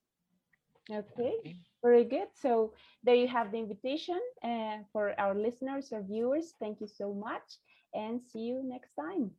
Okay, 0.91 1.55
very 1.83 2.05
good. 2.05 2.29
So 2.35 2.73
there 3.05 3.15
you 3.15 3.29
have 3.29 3.53
the 3.53 3.59
invitation 3.59 4.21
uh, 4.43 4.79
for 4.93 5.19
our 5.21 5.35
listeners 5.35 5.93
or 5.93 6.03
viewers. 6.03 6.55
Thank 6.59 6.81
you 6.81 6.89
so 6.89 7.15
much 7.15 7.59
and 7.95 8.21
see 8.33 8.41
you 8.41 8.63
next 8.65 8.91
time. 8.99 9.31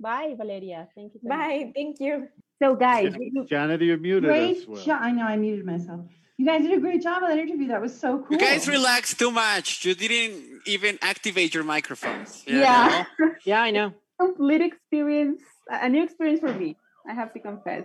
Bye, 0.00 0.34
Valeria. 0.36 0.88
Thank 0.94 1.14
you. 1.14 1.20
So 1.22 1.28
Bye. 1.28 1.64
Much. 1.64 1.74
Thank 1.74 2.00
you. 2.00 2.28
So, 2.62 2.76
guys, 2.76 3.14
Janet, 3.48 3.82
you're 3.82 3.98
muted. 3.98 4.30
Great 4.30 4.68
well. 4.68 4.98
I 5.00 5.10
know 5.10 5.24
I 5.24 5.36
muted 5.36 5.64
myself. 5.66 6.06
You 6.36 6.46
guys 6.46 6.62
did 6.62 6.72
a 6.76 6.80
great 6.80 7.02
job 7.02 7.22
on 7.22 7.30
that 7.30 7.38
interview. 7.38 7.68
That 7.68 7.80
was 7.80 7.98
so 7.98 8.18
cool. 8.18 8.32
You 8.32 8.38
guys 8.38 8.66
relaxed 8.66 9.18
too 9.18 9.30
much. 9.30 9.84
You 9.84 9.94
didn't 9.94 10.62
even 10.66 10.98
activate 11.00 11.54
your 11.54 11.62
microphones. 11.64 12.42
yeah. 12.46 13.04
yeah, 13.44 13.62
I 13.62 13.70
know. 13.70 13.92
Complete 14.18 14.60
experience, 14.60 15.40
a 15.68 15.88
new 15.88 16.02
experience 16.02 16.40
for 16.40 16.52
me. 16.52 16.76
I 17.08 17.12
have 17.14 17.32
to 17.34 17.38
confess. 17.38 17.84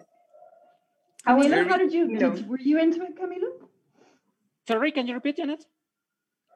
Camilo, 1.27 1.67
how 1.67 1.77
did 1.77 1.93
you, 1.93 2.17
did, 2.17 2.47
were 2.47 2.59
you 2.59 2.79
into 2.79 3.03
it, 3.03 3.19
Camilo? 3.19 3.67
Sorry, 4.67 4.91
can 4.91 5.05
you 5.07 5.13
repeat, 5.13 5.37
Janet? 5.37 5.65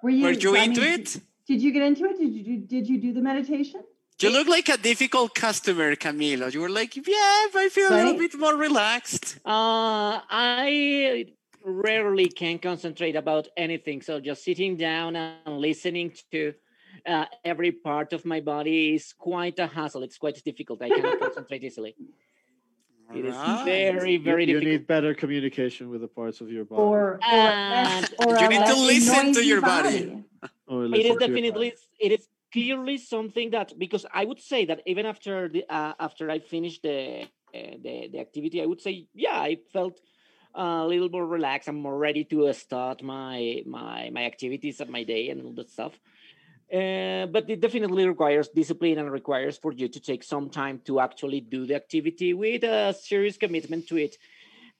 Were 0.01 0.09
you, 0.09 0.23
were 0.23 0.31
you 0.31 0.55
into 0.55 0.81
mean, 0.81 0.99
it? 0.99 1.17
Did 1.47 1.61
you 1.61 1.71
get 1.71 1.83
into 1.83 2.05
it? 2.05 2.17
Did 2.17 2.33
you 2.33 2.43
do, 2.43 2.57
did 2.57 2.87
you 2.87 3.01
do 3.01 3.13
the 3.13 3.21
meditation? 3.21 3.83
You 4.19 4.31
look 4.31 4.47
like 4.47 4.69
a 4.69 4.77
difficult 4.77 5.35
customer, 5.35 5.95
Camilo. 5.95 6.53
You 6.53 6.61
were 6.61 6.69
like, 6.69 6.95
yeah, 6.95 7.03
I 7.05 7.69
feel 7.71 7.89
right? 7.89 8.01
a 8.01 8.03
little 8.05 8.19
bit 8.19 8.39
more 8.39 8.55
relaxed. 8.55 9.37
Uh, 9.45 10.21
I 10.29 11.25
rarely 11.63 12.27
can 12.27 12.59
concentrate 12.59 13.15
about 13.15 13.47
anything. 13.55 14.01
So 14.01 14.19
just 14.19 14.43
sitting 14.43 14.77
down 14.77 15.15
and 15.15 15.57
listening 15.57 16.13
to 16.31 16.53
uh, 17.05 17.25
every 17.43 17.71
part 17.71 18.13
of 18.13 18.25
my 18.25 18.41
body 18.41 18.95
is 18.95 19.13
quite 19.17 19.59
a 19.59 19.67
hassle. 19.67 20.03
It's 20.03 20.17
quite 20.17 20.41
difficult. 20.43 20.81
I 20.81 20.89
cannot 20.89 21.19
concentrate 21.25 21.63
easily. 21.63 21.95
It 23.13 23.25
is 23.25 23.35
very, 23.63 24.17
very 24.17 24.45
you, 24.47 24.59
you 24.59 24.65
need 24.65 24.87
better 24.87 25.13
communication 25.13 25.89
with 25.89 26.01
the 26.01 26.07
parts 26.07 26.41
of 26.41 26.49
your 26.49 26.65
body. 26.65 26.81
Or, 26.81 27.19
or, 27.31 28.27
or 28.27 28.39
you 28.39 28.47
need 28.47 28.65
to 28.65 28.75
listen 28.75 29.33
to 29.33 29.45
your 29.45 29.61
body. 29.61 30.23
body. 30.67 30.99
it 30.99 31.05
is 31.05 31.17
definitely 31.17 31.73
it 31.99 32.11
is 32.11 32.27
clearly 32.51 32.97
something 32.97 33.51
that 33.51 33.77
because 33.77 34.05
I 34.11 34.25
would 34.25 34.39
say 34.39 34.65
that 34.65 34.81
even 34.87 35.05
after 35.05 35.47
the 35.47 35.63
uh, 35.69 35.93
after 35.99 36.31
I 36.31 36.39
finished 36.39 36.81
the, 36.81 37.23
uh, 37.23 37.27
the 37.53 38.09
the 38.11 38.19
activity, 38.19 38.61
I 38.63 38.65
would 38.65 38.81
say 38.81 39.07
yeah, 39.13 39.35
I 39.35 39.57
felt 39.71 39.99
a 40.55 40.85
little 40.85 41.09
more 41.09 41.25
relaxed. 41.25 41.67
I'm 41.67 41.81
more 41.81 41.97
ready 41.97 42.23
to 42.25 42.51
start 42.53 43.01
my 43.01 43.63
my 43.65 44.09
my 44.11 44.25
activities 44.25 44.79
of 44.81 44.89
my 44.89 45.03
day 45.03 45.29
and 45.29 45.41
all 45.41 45.53
that 45.53 45.69
stuff. 45.69 45.99
Uh, 46.71 47.27
but 47.27 47.49
it 47.49 47.59
definitely 47.59 48.07
requires 48.07 48.47
discipline 48.49 48.97
and 48.97 49.11
requires 49.11 49.57
for 49.57 49.73
you 49.73 49.87
to 49.87 49.99
take 49.99 50.23
some 50.23 50.49
time 50.49 50.79
to 50.85 50.99
actually 50.99 51.41
do 51.41 51.67
the 51.67 51.75
activity 51.75 52.33
with 52.33 52.63
a 52.63 52.93
serious 52.93 53.37
commitment 53.37 53.87
to 53.87 53.97
it. 53.97 54.17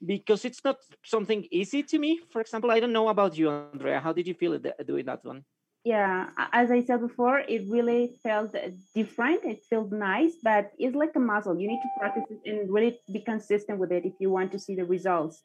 Because 0.04 0.44
it's 0.44 0.64
not 0.66 0.78
something 1.04 1.48
easy 1.52 1.84
to 1.84 2.00
me. 2.00 2.20
For 2.30 2.42
example 2.42 2.72
i 2.72 2.80
don't 2.80 2.94
know 2.94 3.10
about 3.10 3.38
you 3.38 3.50
andrea. 3.50 4.00
How 4.00 4.12
did 4.14 4.28
you 4.28 4.34
feel 4.34 4.60
doing 4.86 5.06
that 5.06 5.24
one? 5.24 5.46
Yeah 5.84 6.30
as 6.52 6.72
i 6.72 6.82
said 6.82 7.00
before 7.00 7.40
it 7.40 7.64
really 7.70 8.20
felt 8.24 8.56
different. 8.96 9.46
It 9.46 9.64
felt 9.70 9.92
nice 9.92 10.36
but 10.44 10.72
it's 10.78 10.96
like 10.96 11.16
a 11.16 11.20
muscle. 11.20 11.60
You 11.60 11.68
need 11.68 11.82
to 11.82 11.92
practice 12.00 12.26
it 12.30 12.42
and 12.50 12.74
really 12.74 13.00
be 13.12 13.20
consistent 13.20 13.80
with 13.80 13.92
it 13.92 14.04
if 14.06 14.14
you 14.20 14.30
want 14.30 14.52
to 14.54 14.60
see 14.60 14.76
the 14.76 14.86
results 14.86 15.42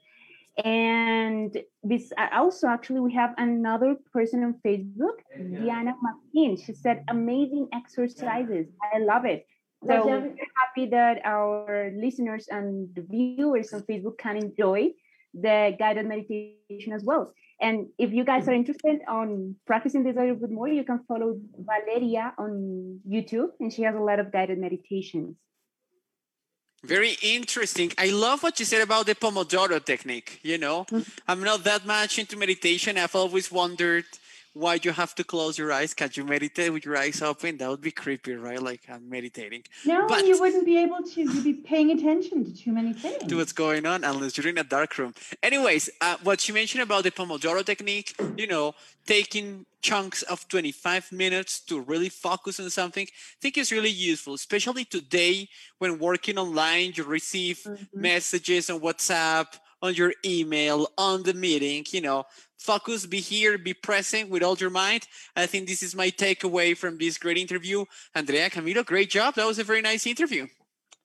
and 0.64 1.56
this 1.84 2.12
also 2.32 2.66
actually 2.66 3.00
we 3.00 3.12
have 3.14 3.32
another 3.38 3.96
person 4.12 4.42
on 4.42 4.54
facebook 4.66 5.22
yeah. 5.38 5.60
diana 5.60 5.94
martin. 6.02 6.56
She 6.56 6.74
said 6.74 7.04
amazing 7.08 7.68
exercises. 7.72 8.66
I 8.92 8.98
love 8.98 9.24
it. 9.24 9.46
So 9.86 10.06
we're 10.06 10.34
happy 10.56 10.90
that 10.90 11.20
our 11.24 11.92
listeners 11.94 12.48
and 12.50 12.88
the 12.94 13.02
viewers 13.02 13.72
on 13.72 13.82
facebook 13.82 14.18
can 14.18 14.36
enjoy 14.36 14.90
the 15.32 15.76
guided 15.78 16.06
meditation 16.06 16.92
as 16.92 17.04
well. 17.04 17.32
And 17.60 17.88
if 17.98 18.12
you 18.12 18.24
guys 18.24 18.48
are 18.48 18.54
interested 18.54 19.00
on 19.08 19.54
practicing 19.66 20.02
this 20.02 20.16
a 20.16 20.20
little 20.20 20.36
bit 20.36 20.50
more 20.50 20.68
you 20.68 20.84
can 20.84 21.00
follow 21.08 21.40
valeria 21.58 22.32
on 22.38 23.00
youtube 23.08 23.50
and 23.58 23.72
she 23.72 23.82
has 23.82 23.96
a 23.96 24.00
lot 24.00 24.20
of 24.20 24.30
guided 24.30 24.58
meditations 24.58 25.34
very 26.84 27.16
interesting. 27.22 27.92
I 27.98 28.10
love 28.10 28.42
what 28.42 28.58
you 28.60 28.64
said 28.64 28.82
about 28.82 29.06
the 29.06 29.14
Pomodoro 29.14 29.84
technique. 29.84 30.40
You 30.42 30.58
know, 30.58 30.84
mm-hmm. 30.84 31.02
I'm 31.26 31.42
not 31.42 31.64
that 31.64 31.86
much 31.86 32.18
into 32.18 32.36
meditation. 32.36 32.96
I've 32.98 33.16
always 33.16 33.50
wondered 33.50 34.04
why 34.58 34.78
you 34.82 34.92
have 34.92 35.14
to 35.14 35.24
close 35.24 35.56
your 35.56 35.72
eyes. 35.72 35.94
Can 35.94 36.10
you 36.14 36.24
meditate 36.24 36.72
with 36.72 36.84
your 36.84 36.96
eyes 36.96 37.22
open? 37.22 37.56
That 37.58 37.70
would 37.70 37.80
be 37.80 37.92
creepy, 37.92 38.34
right? 38.34 38.60
Like 38.60 38.82
I'm 38.88 39.08
meditating. 39.08 39.62
No, 39.86 40.06
but 40.08 40.26
you 40.26 40.38
wouldn't 40.40 40.66
be 40.66 40.76
able 40.78 41.02
to. 41.02 41.20
You'd 41.20 41.44
be 41.44 41.54
paying 41.54 41.90
attention 41.92 42.44
to 42.44 42.52
too 42.54 42.72
many 42.72 42.92
things. 43.02 43.22
To 43.24 43.36
what's 43.36 43.52
going 43.52 43.86
on, 43.86 44.02
unless 44.02 44.36
you're 44.36 44.48
in 44.48 44.58
a 44.58 44.64
dark 44.64 44.98
room. 44.98 45.14
Anyways, 45.42 45.90
uh, 46.00 46.16
what 46.24 46.48
you 46.48 46.54
mentioned 46.54 46.82
about 46.82 47.04
the 47.04 47.12
Pomodoro 47.12 47.64
technique, 47.64 48.14
you 48.36 48.48
know, 48.48 48.74
taking 49.06 49.64
chunks 49.80 50.22
of 50.22 50.48
25 50.48 51.12
minutes 51.12 51.60
to 51.60 51.80
really 51.80 52.08
focus 52.08 52.58
on 52.58 52.68
something, 52.68 53.06
I 53.06 53.36
think 53.40 53.56
is 53.56 53.70
really 53.70 53.90
useful, 53.90 54.34
especially 54.34 54.84
today 54.84 55.48
when 55.78 56.00
working 56.00 56.36
online, 56.36 56.92
you 56.96 57.04
receive 57.04 57.58
mm-hmm. 57.58 58.00
messages 58.00 58.70
on 58.70 58.80
WhatsApp 58.80 59.46
on 59.80 59.94
your 59.94 60.12
email, 60.24 60.88
on 60.98 61.22
the 61.22 61.34
meeting, 61.34 61.84
you 61.90 62.00
know, 62.00 62.24
focus, 62.58 63.06
be 63.06 63.20
here, 63.20 63.56
be 63.56 63.74
present 63.74 64.28
with 64.30 64.42
all 64.42 64.56
your 64.56 64.70
mind. 64.70 65.06
I 65.36 65.46
think 65.46 65.68
this 65.68 65.82
is 65.82 65.94
my 65.94 66.10
takeaway 66.10 66.76
from 66.76 66.98
this 66.98 67.18
great 67.18 67.38
interview. 67.38 67.84
Andrea 68.14 68.50
Camilo, 68.50 68.84
great 68.84 69.10
job. 69.10 69.34
That 69.34 69.46
was 69.46 69.58
a 69.58 69.64
very 69.64 69.82
nice 69.82 70.06
interview. 70.06 70.46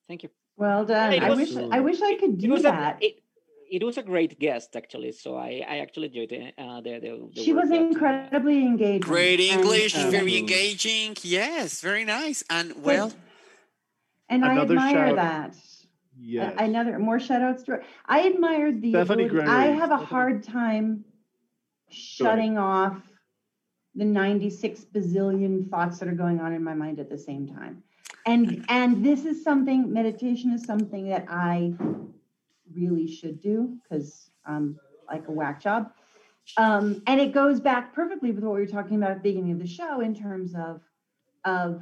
Thank 0.07 0.23
you. 0.23 0.29
Well 0.57 0.85
done. 0.85 1.19
I 1.19 1.33
wish 1.33 1.55
I 1.55 1.79
wish 1.79 2.01
I 2.01 2.15
could 2.15 2.37
do 2.37 2.59
that. 2.59 3.01
A, 3.01 3.05
it, 3.05 3.23
it, 3.71 3.83
was 3.83 3.97
a 3.97 4.03
great 4.03 4.39
guest, 4.39 4.75
actually. 4.75 5.11
So 5.13 5.35
I, 5.35 5.63
I 5.67 5.79
actually 5.79 6.07
enjoyed 6.07 6.31
it. 6.31 6.53
Uh, 6.57 6.81
the, 6.81 6.99
the, 6.99 7.29
the 7.33 7.43
she 7.43 7.53
was 7.53 7.71
incredibly 7.71 8.59
engaging. 8.59 8.99
Great 8.99 9.39
English, 9.39 9.95
and, 9.95 10.11
very 10.11 10.37
engaging. 10.37 11.15
Yes, 11.23 11.81
very 11.81 12.05
nice. 12.05 12.43
And 12.51 12.83
well, 12.83 13.11
and 14.29 14.45
I 14.45 14.59
admire 14.59 15.15
that. 15.15 15.55
Yes. 16.19 16.53
Another 16.57 16.99
more 16.99 17.19
shout 17.19 17.41
outs 17.41 17.63
to 17.63 17.71
her. 17.71 17.83
I 18.05 18.21
admired 18.21 18.81
the 18.81 18.91
Stephanie 18.91 19.25
ability, 19.25 19.49
I 19.49 19.65
have 19.65 19.91
a 19.91 19.97
hard 19.97 20.43
time 20.43 21.03
shutting 21.89 22.57
off 22.57 23.01
the 23.95 24.05
96 24.05 24.85
bazillion 24.93 25.69
thoughts 25.69 25.99
that 25.99 26.07
are 26.07 26.13
going 26.13 26.39
on 26.39 26.53
in 26.53 26.63
my 26.63 26.73
mind 26.73 26.99
at 26.99 27.09
the 27.09 27.17
same 27.17 27.47
time. 27.47 27.83
And 28.25 28.65
and 28.69 29.03
this 29.03 29.25
is 29.25 29.43
something 29.43 29.91
meditation 29.91 30.51
is 30.53 30.63
something 30.63 31.09
that 31.09 31.25
I 31.29 31.73
really 32.73 33.07
should 33.07 33.41
do 33.41 33.77
because 33.83 34.29
I'm 34.45 34.79
like 35.07 35.27
a 35.27 35.31
whack 35.31 35.61
job. 35.61 35.91
Um, 36.57 37.01
and 37.07 37.21
it 37.21 37.33
goes 37.33 37.59
back 37.59 37.93
perfectly 37.93 38.31
with 38.31 38.43
what 38.43 38.55
we 38.55 38.61
were 38.61 38.67
talking 38.67 38.97
about 38.97 39.11
at 39.11 39.23
the 39.23 39.29
beginning 39.29 39.51
of 39.51 39.59
the 39.59 39.67
show 39.67 40.01
in 40.01 40.15
terms 40.15 40.55
of 40.55 40.81
of 41.45 41.81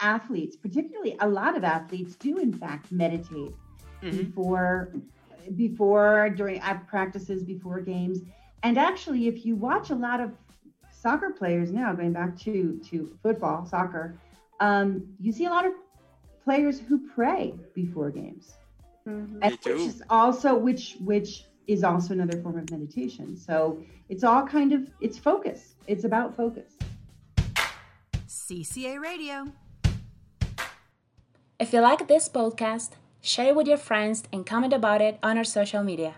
athletes, 0.00 0.56
particularly 0.56 1.16
a 1.20 1.28
lot 1.28 1.56
of 1.56 1.64
athletes 1.64 2.16
do 2.16 2.38
in 2.38 2.52
fact 2.52 2.90
meditate 2.92 3.54
mm-hmm. 4.02 4.16
before 4.16 4.92
before 5.54 6.30
during 6.30 6.58
at 6.60 6.86
practices 6.88 7.44
before 7.44 7.80
games 7.80 8.20
And 8.62 8.78
actually, 8.78 9.28
if 9.28 9.44
you 9.44 9.54
watch 9.54 9.90
a 9.90 9.94
lot 9.94 10.20
of 10.20 10.32
soccer 10.90 11.30
players 11.30 11.70
now, 11.70 11.92
going 11.92 12.12
back 12.12 12.38
to, 12.40 12.80
to 12.90 13.16
football, 13.22 13.66
soccer, 13.66 14.18
um, 14.60 15.06
you 15.20 15.32
see 15.32 15.44
a 15.44 15.50
lot 15.50 15.66
of 15.66 15.72
players 16.44 16.80
who 16.80 17.06
pray 17.14 17.54
before 17.74 18.10
games. 18.10 18.54
Mm-hmm. 19.06 19.38
And 19.42 19.58
which 19.62 19.66
is 19.66 20.02
also 20.10 20.56
which 20.56 20.96
which 21.00 21.44
is 21.66 21.84
also 21.84 22.12
another 22.12 22.40
form 22.42 22.58
of 22.58 22.70
meditation. 22.70 23.36
So 23.36 23.78
it's 24.08 24.24
all 24.24 24.46
kind 24.46 24.72
of 24.72 24.88
it's 25.00 25.18
focus. 25.18 25.74
It's 25.86 26.04
about 26.04 26.36
focus. 26.36 26.72
CCA 28.28 29.00
Radio. 29.00 29.52
If 31.58 31.72
you 31.72 31.80
like 31.80 32.06
this 32.06 32.28
podcast, 32.28 32.90
share 33.20 33.48
it 33.48 33.56
with 33.56 33.66
your 33.66 33.78
friends 33.78 34.24
and 34.32 34.44
comment 34.44 34.72
about 34.72 35.00
it 35.00 35.18
on 35.22 35.38
our 35.38 35.44
social 35.44 35.82
media. 35.82 36.14